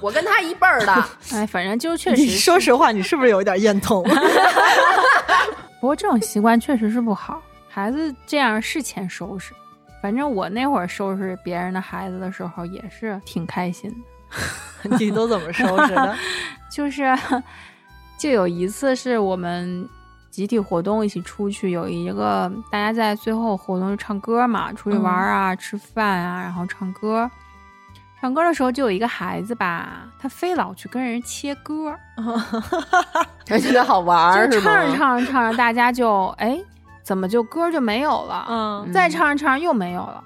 [0.02, 0.92] 我跟他一辈儿的。
[1.32, 4.04] 哎，反正就确实是，说实话，你是不是有一点厌痛？
[5.80, 9.54] 不过这种习惯确实是不好，孩子这样是欠收拾。
[10.02, 14.96] 反正我那会儿收拾别人的孩子的时候也是挺开心的。
[14.98, 16.14] 你都怎么收拾的？
[16.70, 17.16] 就是
[18.18, 19.88] 就有一次是我们
[20.30, 27.30] 集体活动一起出去，有一个大家在最后活动就唱歌嘛，出去玩啊、吃饭啊，然后唱歌。
[28.18, 31.94] 唱歌的时候就有一个孩子吧，他非老去跟人切歌，
[33.46, 34.72] 他觉得好玩儿就是吗？
[34.72, 36.58] 唱着唱着唱着，大家就哎，
[37.06, 38.46] 怎么就歌就没有了？
[38.50, 40.24] 嗯再唱着唱着又没有了。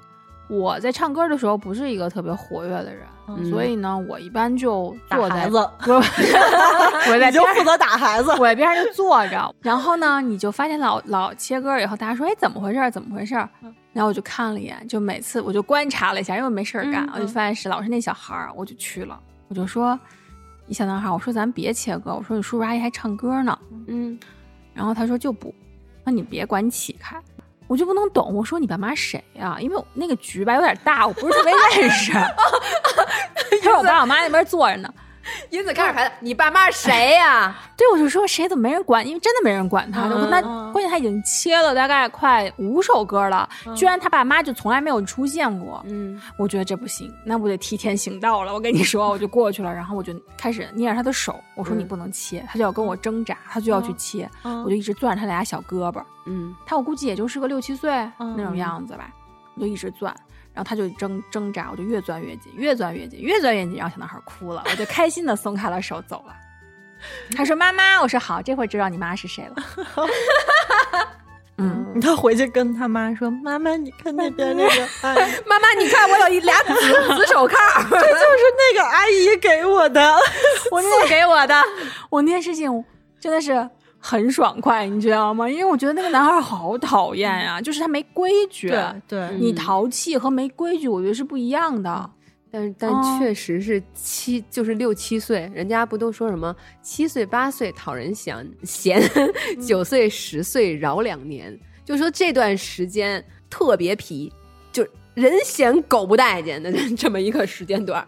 [0.48, 5.92] 我在唱歌的时候不是一个特别活跃的人，嗯所以呢，我一般就打坐在孩子，不，
[7.12, 8.30] 我在边你就负责打孩子。
[8.32, 12.90] 我在边上就坐着，然后呢，你就发现老老切歌以后，大家说，哎，怎么回事儿？
[12.90, 13.46] 怎么回事儿？
[13.92, 19.96] 然后我就看了一眼，就每次我就观察了一下，因为没事儿干，嗯我就发现是老是那小孩儿，我就去了，我就说，
[20.66, 24.18] 一小男孩儿，我说咱别切歌，我说你叔叔阿姨还唱歌呢，嗯，
[24.74, 25.54] 然后他说就不，
[26.10, 27.16] 你别管起开。
[27.66, 32.10] 我就不能懂，我说你爸妈谁呀、因为那个局吧有点大，我不是特别认识。
[32.12, 34.92] 他说我爸我妈那边坐着呢，
[35.50, 39.06] 因此开始孩子，你爸妈谁呀、 对，我就说谁怎么没人管？
[39.06, 40.06] 因为真的没人管他。
[40.06, 45.82] 嗯我跟他嗯关键他已经切了大概快五首歌了，居然他爸妈就从来没有出现过。
[45.86, 48.52] 嗯我觉得这不行，那我得替天行道了。
[48.54, 56.02] 我跟你说，我就过去了，然后我就开始捏着他的手，我说嗯你不能切，他就要跟我挣扎，他就要去切，嗯我就一直攥着他俩小胳膊。
[56.26, 59.10] 嗯他我估计也就是个六七岁嗯那种样子吧，
[59.56, 60.14] 我就一直攥，
[60.60, 66.36] 然后他就挣挣扎，我就越钻越紧，越钻越紧，越钻越紧，然后小男孩哭了，我就开心的松开了手走了。
[67.34, 69.56] 他说：“妈妈。”我说：“好，这回知道你妈是谁了。
[71.56, 76.74] ”嗯，他回去跟他妈说：“妈妈，你看那边那个阿姨，妈妈，你看我有一俩紫
[77.16, 77.56] 紫手铐，
[77.88, 80.14] 这就是那个阿姨给我的。
[80.70, 81.54] 我送给我的。
[82.10, 82.84] 我那件事情
[83.18, 83.66] 真的是
[84.00, 85.48] 很爽快，你知道吗？
[85.48, 88.72] 因为我觉得那个男孩好讨厌呀、就是他没规矩。
[89.06, 92.10] 对，你淘气和没规矩，我觉得是不一样的。
[92.52, 99.00] 但是但哦确实是七，就是六七岁，人家不都说什么七岁八岁讨人嫌嫌，
[99.64, 104.32] 九岁十岁饶两年，就说这段时间特别皮，
[104.72, 104.84] 就
[105.14, 108.04] 人嫌狗不待见的这么一个时间段。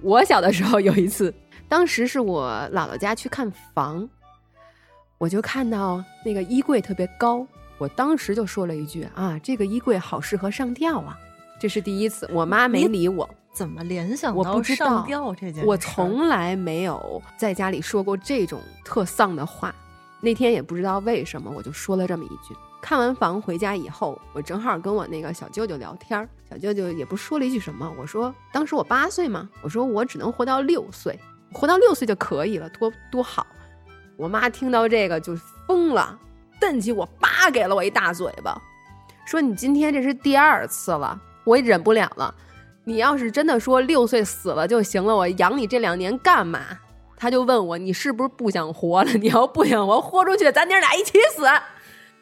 [0.00, 1.32] 我小的时候有一次，
[1.68, 4.08] 当时是我姥姥家去看房，
[5.18, 7.44] 我就看到那个衣柜特别高，
[7.76, 11.18] 我当时就说了一句啊，这个衣柜好适合上吊啊。
[11.60, 15.66] 这是第一次，我妈没理我，怎么联想我到不知道上吊这件事儿？
[15.66, 19.74] 我从来没有在家里说过这种特丧的话。
[20.20, 22.54] 那天也不知道为什么，我就说了这么一句。
[22.80, 27.92] 看完房回家以后，我正好跟我那个小舅舅聊天儿，小舅舅也不说了一句什么。
[27.98, 31.18] 我说当时我八岁嘛，我说我只能活到六岁，
[31.52, 33.44] 活到六岁就可以了，多多好。
[34.18, 36.18] 我妈听到这个就疯了，
[36.60, 38.60] 瞪起我，叭给了我一大嘴巴，
[39.24, 42.34] 说你今天这是第二次了，我也忍不了了。
[42.82, 46.60] 你要是真的说六岁死了就行了，我养你这两年干嘛？
[47.16, 49.12] 他就问我，你是不是不想活了？
[49.12, 51.46] 你要不想活，豁出去，咱娘俩一起死。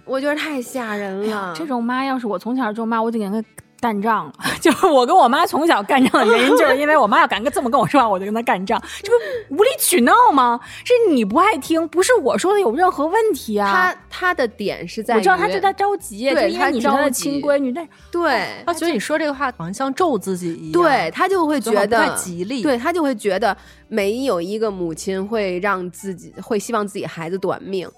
[0.04, 1.54] 我觉得太吓人了。
[1.56, 3.42] 这种妈要是我从小这种妈，我就给她
[3.80, 4.32] 干仗了。
[4.60, 8.82] 就是我跟我妈从小干仗的原因，就是因为我妈要敢跟这么跟我说话，我就跟她干仗。
[9.02, 9.10] 这
[9.48, 10.58] 不无理取闹吗？
[10.84, 13.72] 是你不爱听，不是我说的有任何问题啊。
[13.72, 22.62] 她她的点是在，我知道她是他着急，对就因为你是他的亲闺女，但对他觉得你说这个话好像像咒自己一样，对，他就会觉得不太吉利。
[22.62, 23.56] 对他就会觉得
[23.88, 27.88] 没有一个母亲会让自己会希望自己孩子短命。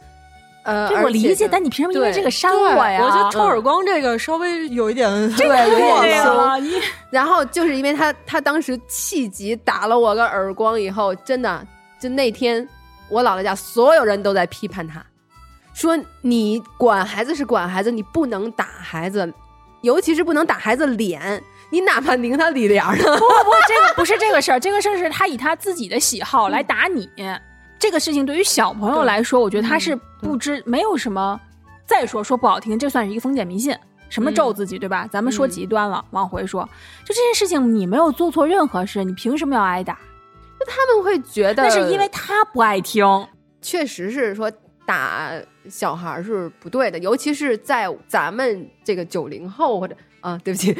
[0.68, 3.02] 呃，这我理解，但你凭什么因为这个扇对我呀？
[3.02, 6.74] 我觉得抽耳光这个稍微有一点对有点对凶呀，你
[7.08, 11.66] 然后就是因为他他当时气急打了我个耳光以后，真的
[11.98, 12.68] 就那天
[13.08, 15.02] 我姥姥家所有人都在批判他，
[15.72, 19.32] 说你管孩子是管孩子，你不能打孩子，
[19.80, 23.04] 尤其是不能打孩子脸，你哪怕拧他里帘儿呢？
[23.04, 27.08] 不不不，这个不是这个事儿，这个事儿是他以他自己的喜好来打你。
[27.78, 31.40] 这个事情对于小朋友来说，我觉得他是不知没有什么。
[31.86, 33.74] 再说说不好听，这算是一个封建迷信。
[34.10, 35.06] 什么咒自己，对吧？
[35.10, 36.62] 咱们说极端了，往回说，
[37.04, 39.98] 就这件事情，你没有做错任何事，你凭什么要挨打？
[40.66, 43.06] 他们会觉得那是因为他不爱听。
[43.60, 44.50] 确实是说
[44.86, 45.32] 打
[45.68, 50.72] 小孩儿是不对的，尤其是在咱们这个九零后或者啊，对不起，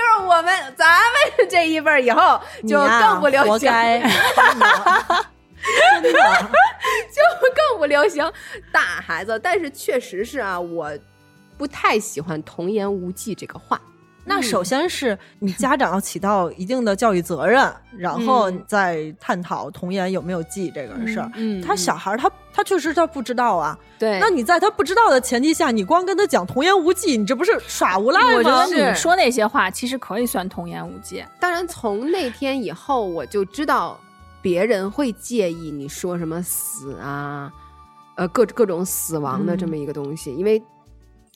[0.00, 4.00] 就是我们咱们这一辈儿以后就更不流行，活该，
[6.02, 6.50] 真的。
[7.12, 7.20] 就
[7.54, 8.24] 更不流行
[8.72, 9.38] 打孩子。
[9.42, 10.90] 但是确实是啊，我
[11.58, 13.78] 不太喜欢“童言无忌”这个话。
[14.24, 18.64] 那首先是你家长要起到一定的教育责任，然后嗯。
[18.66, 21.30] 再探讨童言有没有忌这个事儿。
[21.34, 28.34] 嗯他小孩儿他他确实他不知道啊，对，那你在他不知道的前提下，你光跟他讲童言无忌，你这不是耍无赖吗？
[28.36, 31.24] 我觉得你说那些话，其实可以算童言无忌。
[31.40, 33.98] 当然，从那天以后，我就知道
[34.40, 37.50] 别人会介意你说什么死啊，
[38.16, 40.62] 呃，各各种死亡的这么一个东西，因为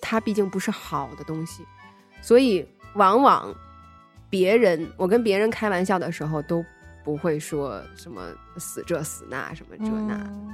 [0.00, 1.64] 它毕竟不是好的东西，
[2.20, 3.54] 所以往往
[4.28, 6.64] 别人我跟别人开玩笑的时候都
[7.04, 8.22] 不会说什么
[8.56, 10.50] 死这死那什么这那，嗯。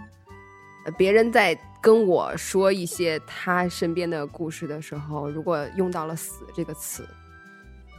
[0.87, 7.07] 呃别人在跟我说一些他身边的故事的时候，如果用到了“死”这个词，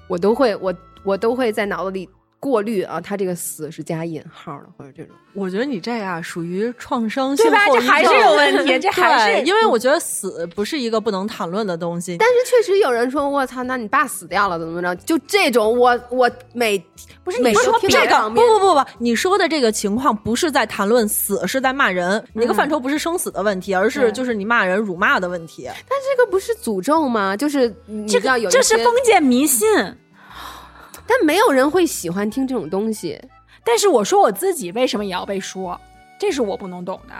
[0.07, 0.73] 我都会我
[1.03, 2.09] 我都会在脑子里
[2.41, 5.15] 过滤啊，他这个“死”是加引号的，或者这种。
[5.33, 12.17] 我觉得你这样属于创伤性对吧这还是有问题 这还是因为我觉得死不是一个不能谈论的东西。
[12.17, 16.77] 但是确实有人说：“我操，那你爸死掉了，怎么怎么着？”就这种，我我每
[17.23, 22.21] 不是每你说不不不不，你说的这个情况不是在谈论死，是在骂人。
[22.33, 25.69] 你那个范畴不是生死的问题，而是就是你骂人、辱骂的问题。
[25.87, 27.37] 但这个不是诅咒吗？
[27.37, 29.67] 就是你这知道有这是封建迷信。
[31.07, 33.19] 但没有人会喜欢听这种东西。
[33.63, 35.79] 但是我说我自己为什么也要被说，
[36.19, 37.13] 这是我不能懂的。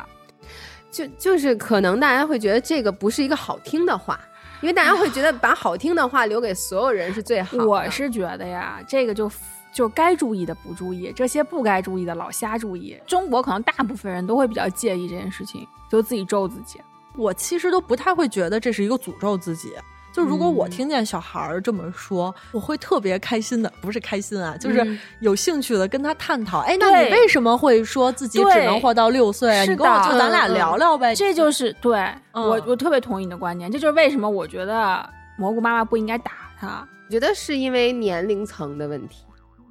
[0.90, 4.20] 就就是可能大家会觉得这个不是一个好听的话，
[4.62, 7.66] 因为大家会觉得把好听的话留给所有人是最好的。
[7.66, 9.32] 我是觉得呀，这个就
[9.74, 13.00] 就该注意的不注意，这些不该注意的老瞎注意。
[13.08, 16.82] 中国可能大部分人都会比较介意这件事情，就自己咒自己。
[17.16, 19.74] 我其实都不太会觉得这是一个诅咒自己，
[20.14, 26.60] 就如果我听见小孩儿这么说，我会特别开心的，不是开心啊，就是嗯有兴趣的跟他探讨。
[26.60, 31.16] 哎，那你为什么会说自己只能活到六岁你跟我的就咱俩聊聊呗。
[31.16, 31.98] 这就是对、
[32.34, 36.88] 嗯我，我特别同意你的观点，这就是为什么我觉得蘑菇妈妈不应该打他。
[37.08, 39.24] 我觉得是因为年龄层的问题。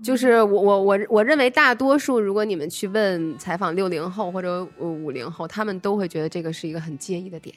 [0.03, 7.55] 就是我我我我认为大多数，如果你们去问采访六零后或者呃五零后，他们都会觉得这个是一个很介意的点。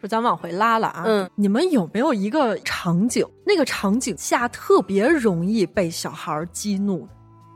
[0.00, 7.06] 说咱往回拉了啊，嗯，你们有没有一个场景，那个场景下特别容易被小孩儿激怒，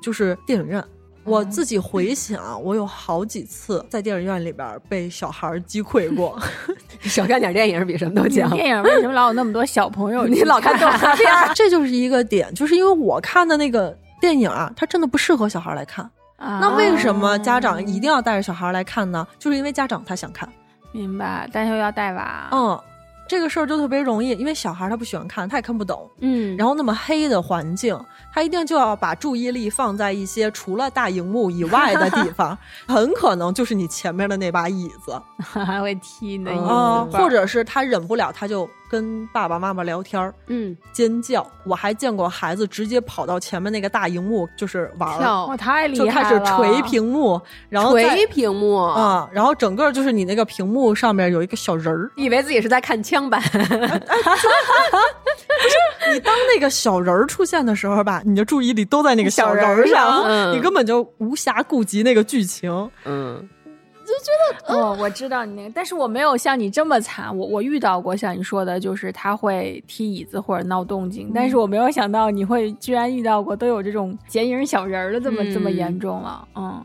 [0.03, 0.85] 就是电影院。
[1.25, 6.39] 我自己回想，我有好几次在电影院里边被小孩儿击溃过。
[7.01, 8.51] 少看点电影比什么都强。
[8.51, 10.27] 电影为什么老有那么多小朋友？
[10.29, 16.05] 你老看动画片儿，这就是一个点，就是因为我看的那个电影啊，它真的不适合小孩儿来看。
[16.37, 19.27] 啊那为什么家长一定要带着小孩儿来看呢？
[19.39, 20.47] 就是因为家长他想看。
[20.95, 21.49] 明白？
[21.53, 22.81] 但又要带娃，嗯，
[23.29, 26.09] 这个事儿就特别容易，因为小孩儿他不喜欢看，他也看不懂。
[26.21, 27.99] 嗯，然后那么黑的环境，
[28.33, 40.33] 他一定就要把注意力放在一些除了大荧幕以外的地方， 很可能就是你前面的那把椅子 还会踢你的椅子或者是他忍不了，他就跟爸爸妈妈聊天儿。
[40.47, 41.45] 嗯尖叫！
[41.65, 45.19] 我还见过孩子直接跑到前面那个大荧幕，就是玩
[45.49, 53.43] 哇，太厉害了，开始捶屏幕，然后再锤屏幕，啊、然后整个就是你那个屏幕上面有一个小人儿，以为自己是在看枪版。
[53.51, 53.59] 不
[55.69, 62.91] 是你当那个小人儿出现的时候吧，你的注意力都在那个小人小人儿上，嗯你根本就无暇顾及那个剧情。
[63.05, 63.49] 嗯
[64.67, 67.37] 哦，我知道你那个，但是我没有像你这么惨。
[67.37, 76.85] 我我遇到过像你说的，就是他会踢椅子或者闹动静，但是我没有想到你会居然遇到过都有这种剪影小人儿的这么、这么嗯严重了，嗯。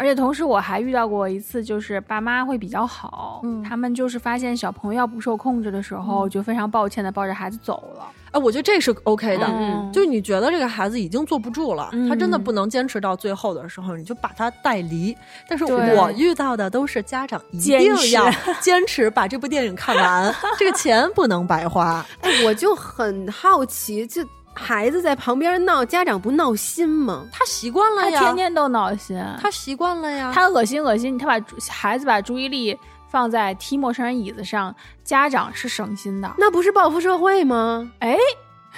[0.00, 8.06] 而且同时我还遇到过一次，就是爸妈会比较好，嗯他们就是发现小朋友要不受控制的时候，就非常抱歉的抱着孩子走了。
[8.30, 15.14] 哎，我觉得这是 OK 的，嗯就是你觉得这个孩子已经坐不住了，嗯他真的不能坚持到最后的时候，你就把他带离。
[15.46, 18.24] 但是我遇到的都是家长一定要
[18.62, 22.06] 坚持把这部电影看完，这个钱不能白花。
[22.22, 24.24] 哎，我就很好奇，这
[24.54, 27.26] 孩子在旁边闹，家长不闹心吗？
[27.32, 32.76] 他习惯了他呀，天天都闹心，他习惯了呀，他恶心恶心，他把孩子把注意力
[33.08, 36.30] 放在踢陌生人椅子上，家长是省心的。
[36.36, 37.90] 那不是报复社会吗？
[38.00, 38.16] 哎，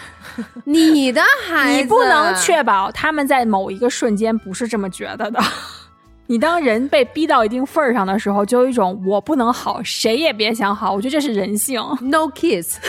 [0.65, 5.41] 你的孩子，你不能确保他们在某一个瞬间不是这么觉得的。
[6.29, 10.93] 你当人被逼到一定份儿上的时候，就有一种我不能好，谁也别想好。
[10.93, 11.83] 我觉得这是人性。
[12.01, 12.79] no kiss。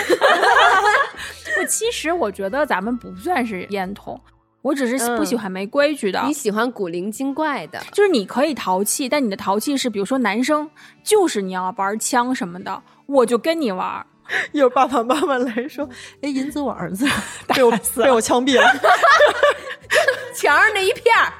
[1.55, 4.19] 不，其实我觉得咱们不算是烟筒，
[4.61, 6.21] 我只是嗯不喜欢没规矩的。
[6.25, 10.69] 你喜欢古灵精怪的，就是你可以淘气，但你的淘气是，比如说男生
[11.03, 14.05] 就是你要玩枪什么的，我就跟你玩。
[14.53, 15.87] 有爸爸妈妈来说
[16.23, 17.05] ：“哎，银子，我儿子
[17.53, 18.65] 被我被我枪毙了，
[20.33, 21.33] 墙上那一片儿，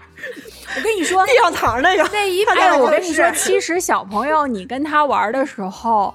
[0.76, 6.14] 我跟你说，地上躺着那个。”那一片哎，儿我跟你说，其实小朋友你跟他玩的时候，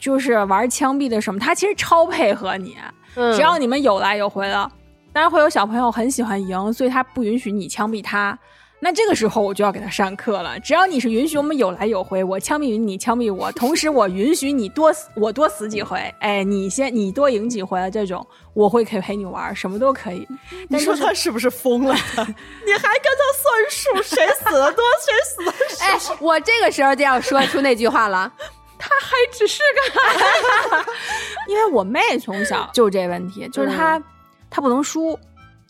[0.00, 2.78] 就是玩枪毙的什么，他其实超配合你，
[3.16, 4.70] 嗯只要你们有来有回的。
[5.12, 8.38] 当然会有小朋友很喜欢赢，所以他不允许你枪毙他。
[8.78, 10.60] 那这个时候我就要给他上课了。
[10.60, 20.26] 只要你是允许我们有来有回，我枪毙你，你枪毙我， 同时我允许你多死，我多死几回，哎，你先你多赢几回，这种我会可以陪你玩，什么都可以。
[20.50, 21.94] 你但是说他是不是疯了？
[22.14, 26.12] 你还跟他算数，谁死的多，谁死的少？
[26.12, 28.30] 哎，我这个时候就要说出那句话了。
[28.78, 30.84] 他还只是个，
[31.48, 34.02] 因为我妹从小就这问题，就是她、
[34.50, 35.18] 她不能输。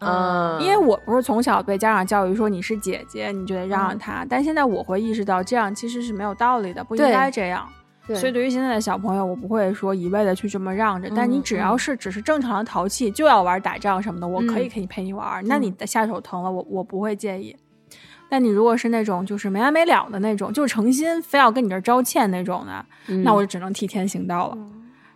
[0.01, 7.67] 嗯，因为我不是从小被家长教育说你是姐姐，你就得让让她，但现在我会意识到这样其实是没有道理的，不应该这样。
[8.07, 8.15] 对。
[8.15, 11.43] 所以对于现在的小朋友，我不会说一味的去这么让着，但你嗯。
[11.43, 17.57] 只要是只是正常的淘气，就要玩打仗什么的，我可以可以陪你玩，那你的下手疼了，我我不会介意。
[18.29, 24.59] 但你如果是那种就是没完没了的那种，就是诚心非要跟你这儿招歉那种的，嗯那我就只能替天行道了。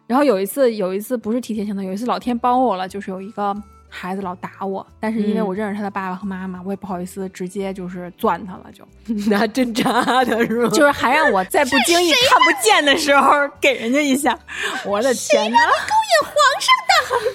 [0.06, 3.54] 然后有一次，有一次不是替天行道，有一次老天帮我了，就是有一个
[3.88, 8.84] 孩子老打我，但是因为嗯我认识他的爸爸和妈妈，我也不好意思直接就是钻他了，就
[9.30, 10.68] 拿针扎的是吗？
[10.70, 13.30] 就是还让我在不经意看不见的时候
[13.61, 14.36] 给人家一下，
[14.84, 15.58] 我的天哪！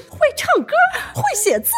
[0.09, 0.73] 会唱歌，
[1.13, 1.71] 会写字，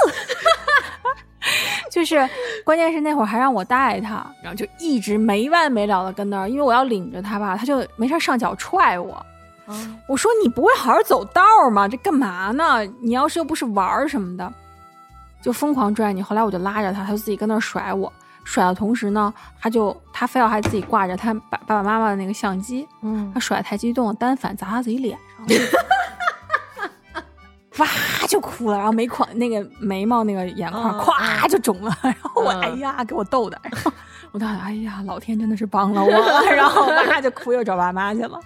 [1.92, 2.28] 就是
[2.64, 9.26] 关键是那会儿还让我带他，然后就一直没完没了的跟那儿，因为我要领着他吧，他就没事儿上脚踹我。
[10.08, 11.88] 我说你不会好好走道儿吗？
[11.88, 12.86] 这干嘛呢？
[13.02, 14.54] 你要是又不是玩儿什么的，
[15.42, 16.22] 就疯狂拽你。
[16.22, 18.12] 后来我就拉着他，他就自己跟那儿甩我，
[18.46, 25.54] 甩的同时呢，他就他非要还自己挂着他爸爸爸妈妈的那个相机，嗯他甩得太激动，单反砸他自己脸上了。
[27.78, 27.88] 哇
[28.28, 33.92] 就哭了，然后眉眶那个眉毛那个眼眶嗯咵就肿了， 然后我嗯哎呀给我逗的，然后
[34.32, 36.10] 我当时哎呀老天真的是帮了我，
[36.52, 38.40] 然后我妈就哭又找爸妈去了。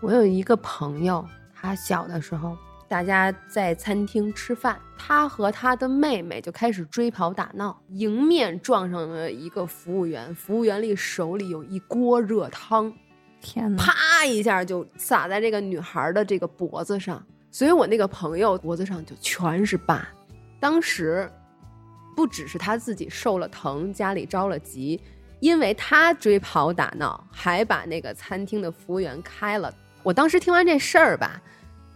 [0.00, 1.24] 我有一个朋友，
[1.54, 2.56] 他小的时候，
[2.88, 12.92] 大家在餐厅吃饭，他和他的妹妹就开始追跑打闹，迎面撞上了一个服务员，服务员里手里有一锅热汤，
[13.40, 13.78] 天呐！
[13.78, 20.08] 啪一下就洒在这个女孩的这个脖子上，所以我那个朋友脖子上就全是疤。
[20.58, 21.30] 当时
[22.16, 25.00] 不只是他自己受了疼，家里着了急，
[25.38, 29.72] 因为他追跑打闹，还把那个餐厅的服务员开了。
[30.02, 31.40] 我当时听完这事儿吧，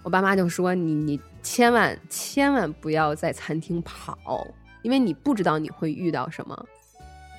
[0.03, 4.47] 我爸妈就说：“你你千万千万不要在餐厅跑，
[4.83, 6.67] 因为你不知道你会遇到什么。”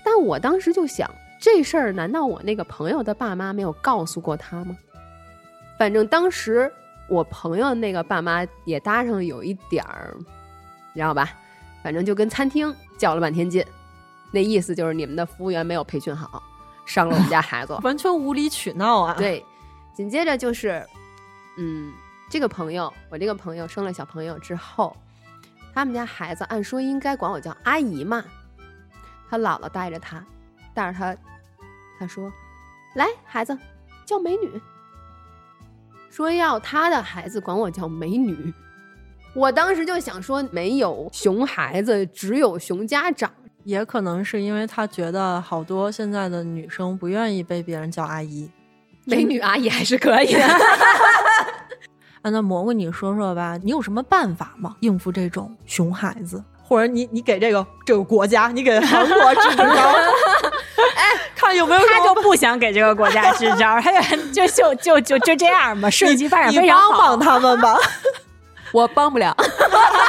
[0.04, 1.10] 但我当时就想，
[1.40, 4.76] 这事儿难道我那个朋友的爸妈没有告诉过他吗？
[5.78, 6.72] 反正当时
[7.10, 10.16] 我朋友那个爸妈也搭上有一点儿，
[10.94, 11.30] 你知道吧？
[11.84, 13.66] 反正就跟餐厅较了半天劲，
[14.32, 16.44] 那意思就是你们的服务员没有培训好，
[16.86, 17.78] 伤了我们家孩子。
[17.84, 19.46] 完全无理取闹啊！，对，
[19.94, 20.86] 紧接着就是，
[21.58, 21.94] 嗯，
[22.30, 24.98] 这个朋友，我这个朋友生了小朋友之后，
[25.74, 28.26] 他们家孩子按说应该管我叫阿姨嘛，
[29.30, 30.22] 他姥姥带着他，
[30.74, 31.16] 带着他，
[32.00, 32.30] 他说
[32.96, 33.58] ：“来，孩子，
[34.06, 34.62] 叫美女。”
[36.10, 38.54] 说要他的孩子管我叫美女，
[39.34, 43.32] 我当时就想说，没有熊孩子，只有熊家长。
[43.64, 48.50] 也可能是因为他觉得好多现在的女生不愿意被别人叫阿姨。
[49.04, 50.42] 美女阿姨还是可以的。
[52.24, 54.76] 啊，那蘑菇，你说说吧，你有什么办法吗？
[54.80, 59.64] 应付这种熊孩子，或者你你给这个这个国家，你给韩国支支招，
[60.96, 63.92] 哎，看有没有他就不想给这个国家支招， 他
[64.34, 67.00] 就就就就就就这样吧，顺其发展你非常好。
[67.00, 67.78] 帮帮他们吧。
[68.74, 69.36] 我帮不了，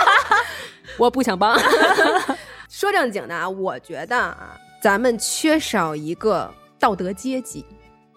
[0.98, 1.56] 我不想帮。
[2.68, 7.64] 说正经的啊，我觉得啊，咱们缺少一个道德阶级。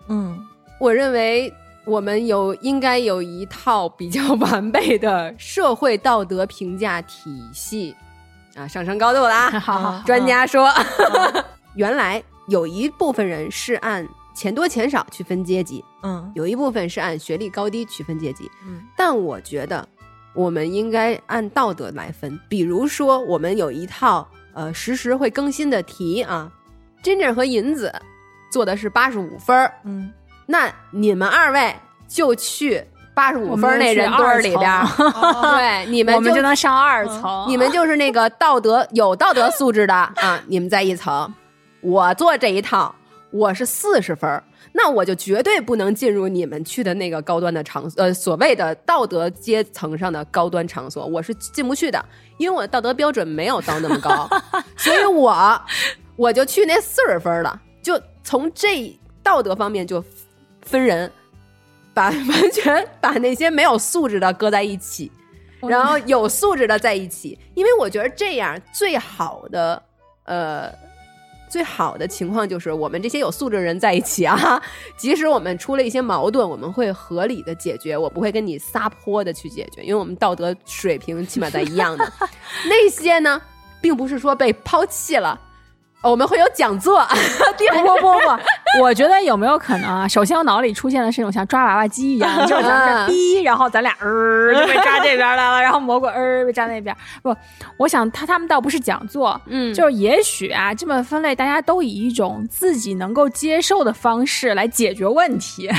[0.08, 0.40] 嗯，
[0.80, 1.54] 我认为
[1.86, 7.96] 我们有应该有一套比较完备的社会道德评价体系
[8.56, 9.52] 啊，上升高度了啊！
[9.60, 10.70] 好好专家说，
[11.76, 18.50] 原来有一部分人是按钱多钱少去分阶级，嗯有一部分是按学历高低区分阶级。
[18.66, 19.88] 嗯但我觉得
[20.34, 22.40] 我们应该按道德来分。
[22.48, 26.50] 比如说，我们有一套呃实时会更新的题啊
[27.04, 27.94] ，Ginger 和银子
[28.52, 30.12] 做的是八十五分儿，嗯，
[30.46, 31.76] 那你们二位
[32.08, 32.84] 就去
[33.14, 34.70] 八十五分那人堆里边
[35.42, 37.46] 对，你们我们就就能上二层。
[37.50, 41.34] 你们就是那个道德有道德素质的啊，你们在一层。
[41.82, 42.94] 我做这一套，
[43.32, 52.04] 我是四十分儿，那我就绝对不能进入你们去的那个高端的场所，呃，所谓的道德阶层上的高端场所，我是进不去的，
[52.38, 54.30] 因为我的道德标准没有到那么高，
[54.78, 55.62] 所以我
[56.16, 60.04] 我就去那四十分儿的，就从这道德方面就
[60.62, 61.12] 分人，
[61.94, 65.12] 把完全把那些没有素质的搁在一起。
[65.68, 69.84] 然后有素质的在一起，因为我觉得这样最好的，
[70.24, 70.74] 呃，
[71.52, 74.62] 最好的情况就是我们这些有素质的人在一起啊，
[74.96, 82.14] 即使我们出了一些矛盾，我们会合理的解决，我不会跟你撒泼的去解决，因为我们道德水平起码在一样的。
[82.70, 83.42] 那些呢，
[83.82, 85.38] 并不是说被抛弃了，
[86.04, 87.06] 我们会有讲座，
[87.58, 88.18] 第不不不不，
[88.82, 90.08] 我觉得有没有可能啊？
[90.08, 96.96] 首先我脑里出现的是那种像抓娃娃机一样， 就是咱们这逼，然后咱俩呃 就被抓这边来了，然后蘑菇呃被抓那边。
[97.22, 97.36] 不，
[97.78, 105.70] 我想他他们倒不是讲座，嗯就是也许啊，这么分类，大家都以一种自己能够接受的方式来解决问题。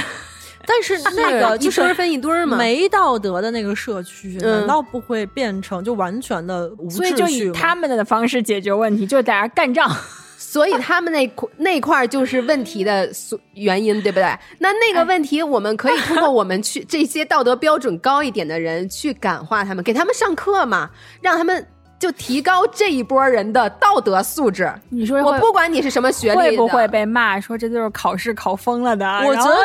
[0.67, 9.91] 但是那个就一堆儿是分一堆儿嘛，没道德的那个社区，嗯难道不会变成就完全的无所以就秩序他们的方式解决问题，就是大家干仗。
[10.37, 14.25] 所以他们那块那块儿就是问题的所原因，对不对？
[14.59, 20.91] 那那个问题，我们可以通过我们去这些道德标准高一点的人去感化他们，给他们上课嘛，
[21.23, 21.67] 让他们
[22.03, 24.69] 就提高这一波人的道德素质。
[24.89, 29.07] 你说我不管你是什么学历，会不会被骂说这就是考试考疯了的？
[29.25, 29.57] 我觉得，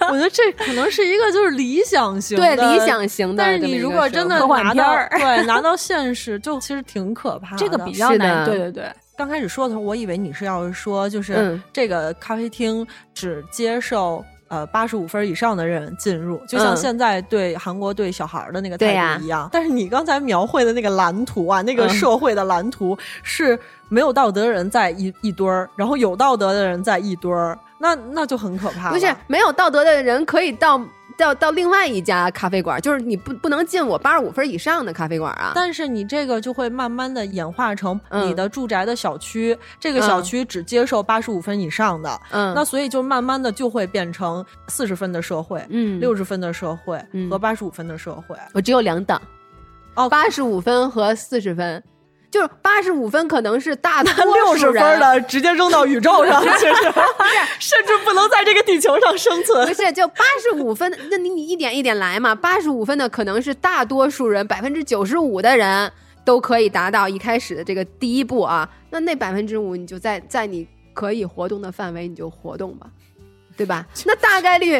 [0.08, 7.58] 我觉得这可能是一个就是理想型对的理想型的但是你如果真的拿到对 拿到现实，就其实挺可怕的。
[7.58, 8.38] 这个比较是难。
[8.38, 19.48] 的对对对，刚开始说的时候，我以为你是要说，就是嗯这个咖啡厅只接受呃八十五分以上的人进入，就像嗯现在对韩国对小孩儿的那个态度一样。
[19.52, 28.90] 但是你刚才描绘的那个蓝图啊，那个嗯社会的蓝图是没有道德的人在一一堆儿，然后有道德的人在一堆儿，那那就很可怕。
[28.90, 30.80] 不是没有道德的人可以到
[31.18, 35.50] 到到另外一家咖啡馆，就是你不不能进我八十五分以上的咖啡馆啊。
[35.52, 48.36] 但是你这个就会慢慢的演化成嗯你的住宅的小区，这个小区只接受八十五分以上的，嗯那所以就慢慢的就会变成四十分的社会，嗯六十分的社会嗯和八十五分的社会。
[48.52, 49.20] 我只有两档，
[49.94, 51.82] 哦八十五分和四十分，
[52.30, 56.66] 就是八十五分可能是大多六十分的直接扔到宇宙上 去，
[57.58, 59.72] 甚至不能在这个地球上生存不。
[59.72, 62.34] 是，就八十五分，那你你一点一点来嘛。
[62.34, 65.90] 八十五分的可能是大多数人，百分之九十五的人
[66.24, 68.68] 都可以达到一开始的这个第一步啊。
[68.90, 72.86] 那那百分之五，你就在在你可以活动的范围，你就活动吧，
[73.56, 73.86] 对吧？
[74.04, 74.78] 那大概率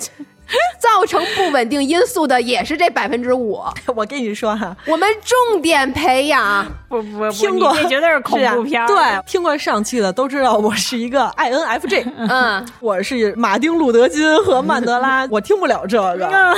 [0.79, 3.63] 造成不稳定因素的也是这百分之五。
[3.95, 8.87] 我跟你说哈，我们重点培养， 不不不，听过绝对是恐啊怖片儿。
[8.87, 8.97] 对，
[9.27, 16.55] 听过上期的都知道我是一个 INFJ，嗯，我是马丁路德金和曼德拉，我听不了这个，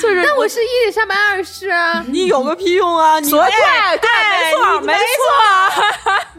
[0.00, 2.04] 就是那我是伊丽莎白二世啊。
[2.08, 3.20] 你有个屁用啊！
[3.20, 4.08] 你所以对对，
[4.40, 6.33] 没错没错，没错，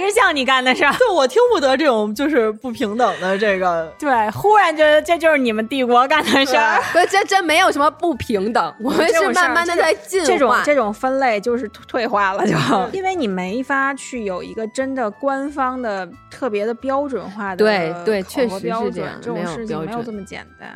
[0.00, 0.92] 确实像你干的事儿。
[0.98, 3.92] 就我听不得这种就是不平等的这个。
[3.98, 6.80] 对，忽然觉得这就是你们帝国干的事儿。
[6.92, 10.26] 不，这这没有什么不平等，我们是慢慢的在进化。
[10.26, 12.56] 这种这种分类就是退化了，就
[12.92, 20.68] 因为你没法去有一个真的官方的特别的标准化的对对考确实是核标准这样这种事情没有这么简单。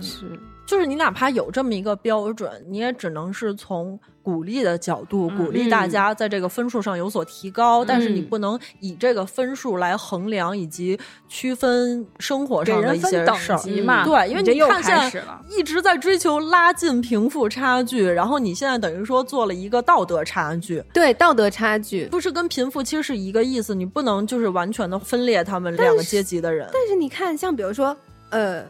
[0.00, 0.26] 是。
[0.72, 10.98] 就是你哪怕有这么一个标准，你也只能是从鼓励的角度鼓励大家在这个分数上有所提高，但是你嗯不能以这个分数来衡量以及
[11.28, 13.58] 区分生活上的一些等些事儿。
[13.58, 15.22] 级嘛，对，因为你看现在。
[15.50, 26.66] 一直在追求拉近贫富差距，然后你现在等于说做了一个道德差距，对道德差距，不是跟贫富其实是一个意思，你不能就是完全的分裂他们两个阶级的人。
[26.72, 27.94] 但是你看，像比如说，
[28.30, 28.64] 呃，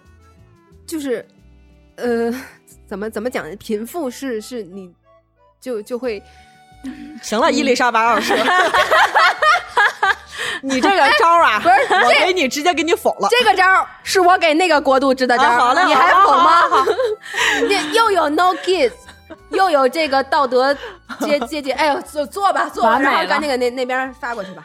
[0.85, 1.25] 就是，
[1.97, 2.33] 呃，
[2.87, 3.55] 怎么怎么讲呢？
[3.57, 4.91] 贫富是是你
[5.61, 6.23] 就就会
[7.23, 8.35] 行了，伊丽莎白二世，
[10.63, 11.75] 你这个招儿啊，不是
[12.05, 13.29] 我给你直接给你否了。
[13.31, 16.63] 这个招儿是我给那个国度支的招好嘞你还否吗？
[17.69, 18.93] 你 又有 no kids。
[19.49, 20.75] 又有这个道德
[21.21, 24.63] 阶阶级，哎呦，坐坐吧，坐然后赶紧给那那边发过去吧。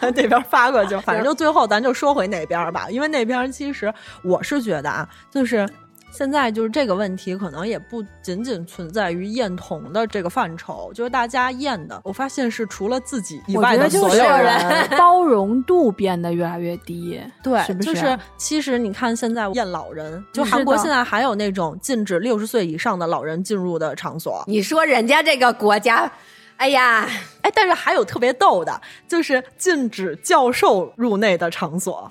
[0.00, 3.92] 那边发过去，反正就最后咱就说回那边儿吧，因为那边儿其实
[4.22, 5.68] 我是觉得啊，就是
[6.16, 14.88] 现在就是这个问题，可能也不仅仅存在于验童的这个范畴，就是大家验的，我发现是除了自己以外的所有人。
[14.96, 17.92] 包容度变得越来越低，对，是不是？
[17.92, 26.10] 就是其实你看现在验老人，就嗯韩国现在还有那种禁止六十岁以上的老人进入的场所，你说人家这个国家，
[26.58, 27.08] 哎呀，
[27.42, 32.08] 哎，但是还有特别逗的，就是禁止教授入内的场所。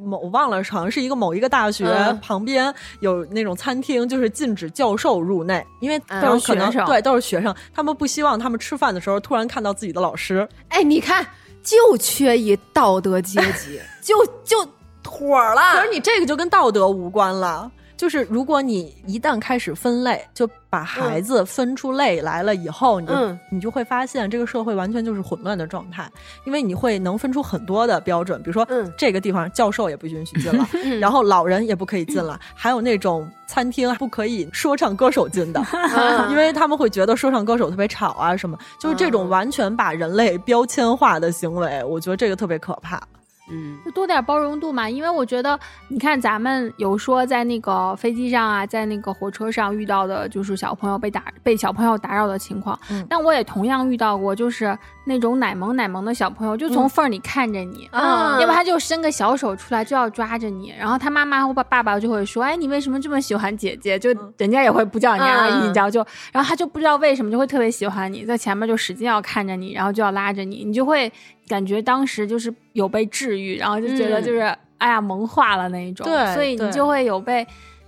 [0.00, 10.48] 某我忘了，好像是一个某一个大学嗯旁边有那种餐厅，就是禁止教授入内，因为嗯都是可能都是学生对都是学生，他们不希望他们吃饭的时候突然看到自己的老师。
[10.68, 11.26] 哎，你看，
[11.62, 14.68] 就缺一道德阶级，就就
[15.02, 15.74] 妥了。
[15.74, 17.70] 可是你这个就跟道德无关了。
[17.96, 23.08] 就是如果你一旦开始分类，就把孩子分出类来了以后，你
[23.50, 26.10] 你就会发现这个社会完全就是混乱的状态，
[26.44, 28.92] 因为你会能分出很多的标准，比如说、嗯。
[28.98, 30.68] 这个地方教授也不允许进了，
[31.00, 36.30] 然后老人也不可以进了，还有那种餐厅不可以说唱歌手进的，嗯。
[36.32, 39.28] 因为他们会觉得说唱歌手特别吵啊什么，就是这种嗯。
[39.28, 43.00] 完全把人类标签化的行为，我觉得这个特别可怕。
[43.48, 52.78] 嗯就多点包容度嘛，因为我觉得，你看咱们有说在那个飞机上啊，在那个火车上遇到的，就是小朋友被打被小朋友打扰的情况。
[52.90, 54.76] 嗯但我也同样遇到过，就是
[55.06, 58.38] 那种奶萌奶萌的小朋友，就从缝儿里看着你，啊。
[58.40, 63.98] 要不他就伸个小手出来就要抓着你，然后他妈妈或爸爸爸就会说，哎，你为什么这么喜欢姐姐？
[63.98, 65.62] 就人家也会不叫你阿姨，嗯。
[65.62, 71.10] 你知道就，然后他就不知道为什么就会特别喜欢你，在前面就使劲要看着你，然后就要拉着你，你就会
[71.48, 74.24] 感觉当时就是有被治愈，然后就觉得嗯。
[74.24, 74.40] 就是、
[74.78, 77.46] 哎呀萌化了那一种，对所以你就会有被。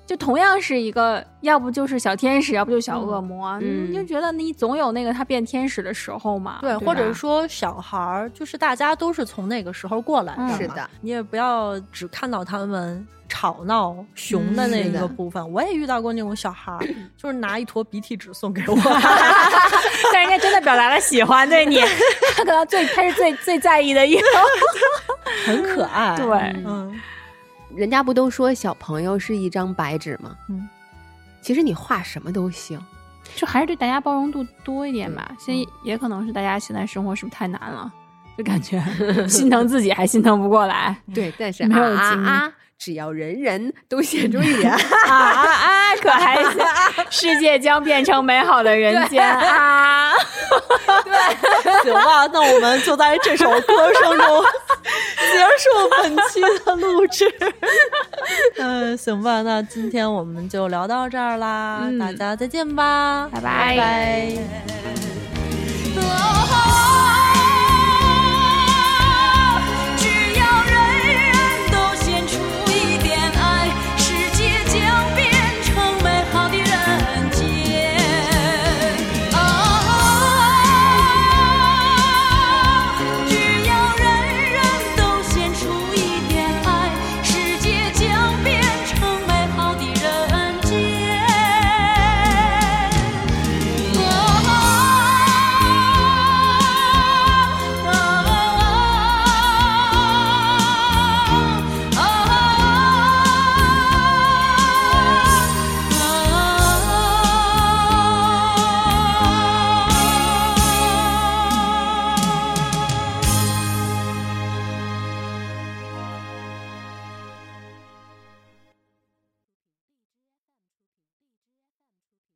[0.09, 10.57] 就同样是一个，要不就是小天使，要不就小恶魔，嗯你就觉得你总有那个他变天使的时候嘛，对，对或者说小孩儿，就是大家都是从那个时候过来的嗯。
[10.57, 15.53] 是的，你也不要只看到他们吵闹、熊的那一个部分。
[15.53, 16.81] 我也遇到过那种小孩儿，
[17.15, 18.75] 就是拿一坨鼻涕纸送给我。
[20.11, 21.79] 但人家真的表达了喜欢对你，
[22.35, 24.27] 他可能最他是最最在意的一个。
[25.45, 26.17] 很可爱。
[26.17, 26.27] 对
[26.65, 26.99] 嗯，
[27.75, 30.37] 人家不都说小朋友是一张白纸吗？
[30.49, 30.69] 嗯，
[31.41, 32.81] 其实你画什么都行。
[33.35, 35.31] 就还是对大家包容度多一点吧。
[35.39, 37.93] 现在也可能是大家现在生活是不是太难了？
[38.39, 38.81] 就感觉
[39.29, 40.97] 心疼自己还心疼不过来。
[41.13, 45.97] 对，但是没有啊啊，只要人人都 写出一点，啊啊啊！
[46.01, 46.65] 可还行，
[47.11, 50.13] 世界将变成美好的人间啊！
[51.05, 54.45] 对行吧，那我们就在这首歌声中
[55.33, 57.27] 结束本期的录制。
[58.59, 63.77] 嗯，行吧，那今天我们就聊到这儿啦，嗯大家再见吧，拜拜拜
[65.97, 66.78] 拜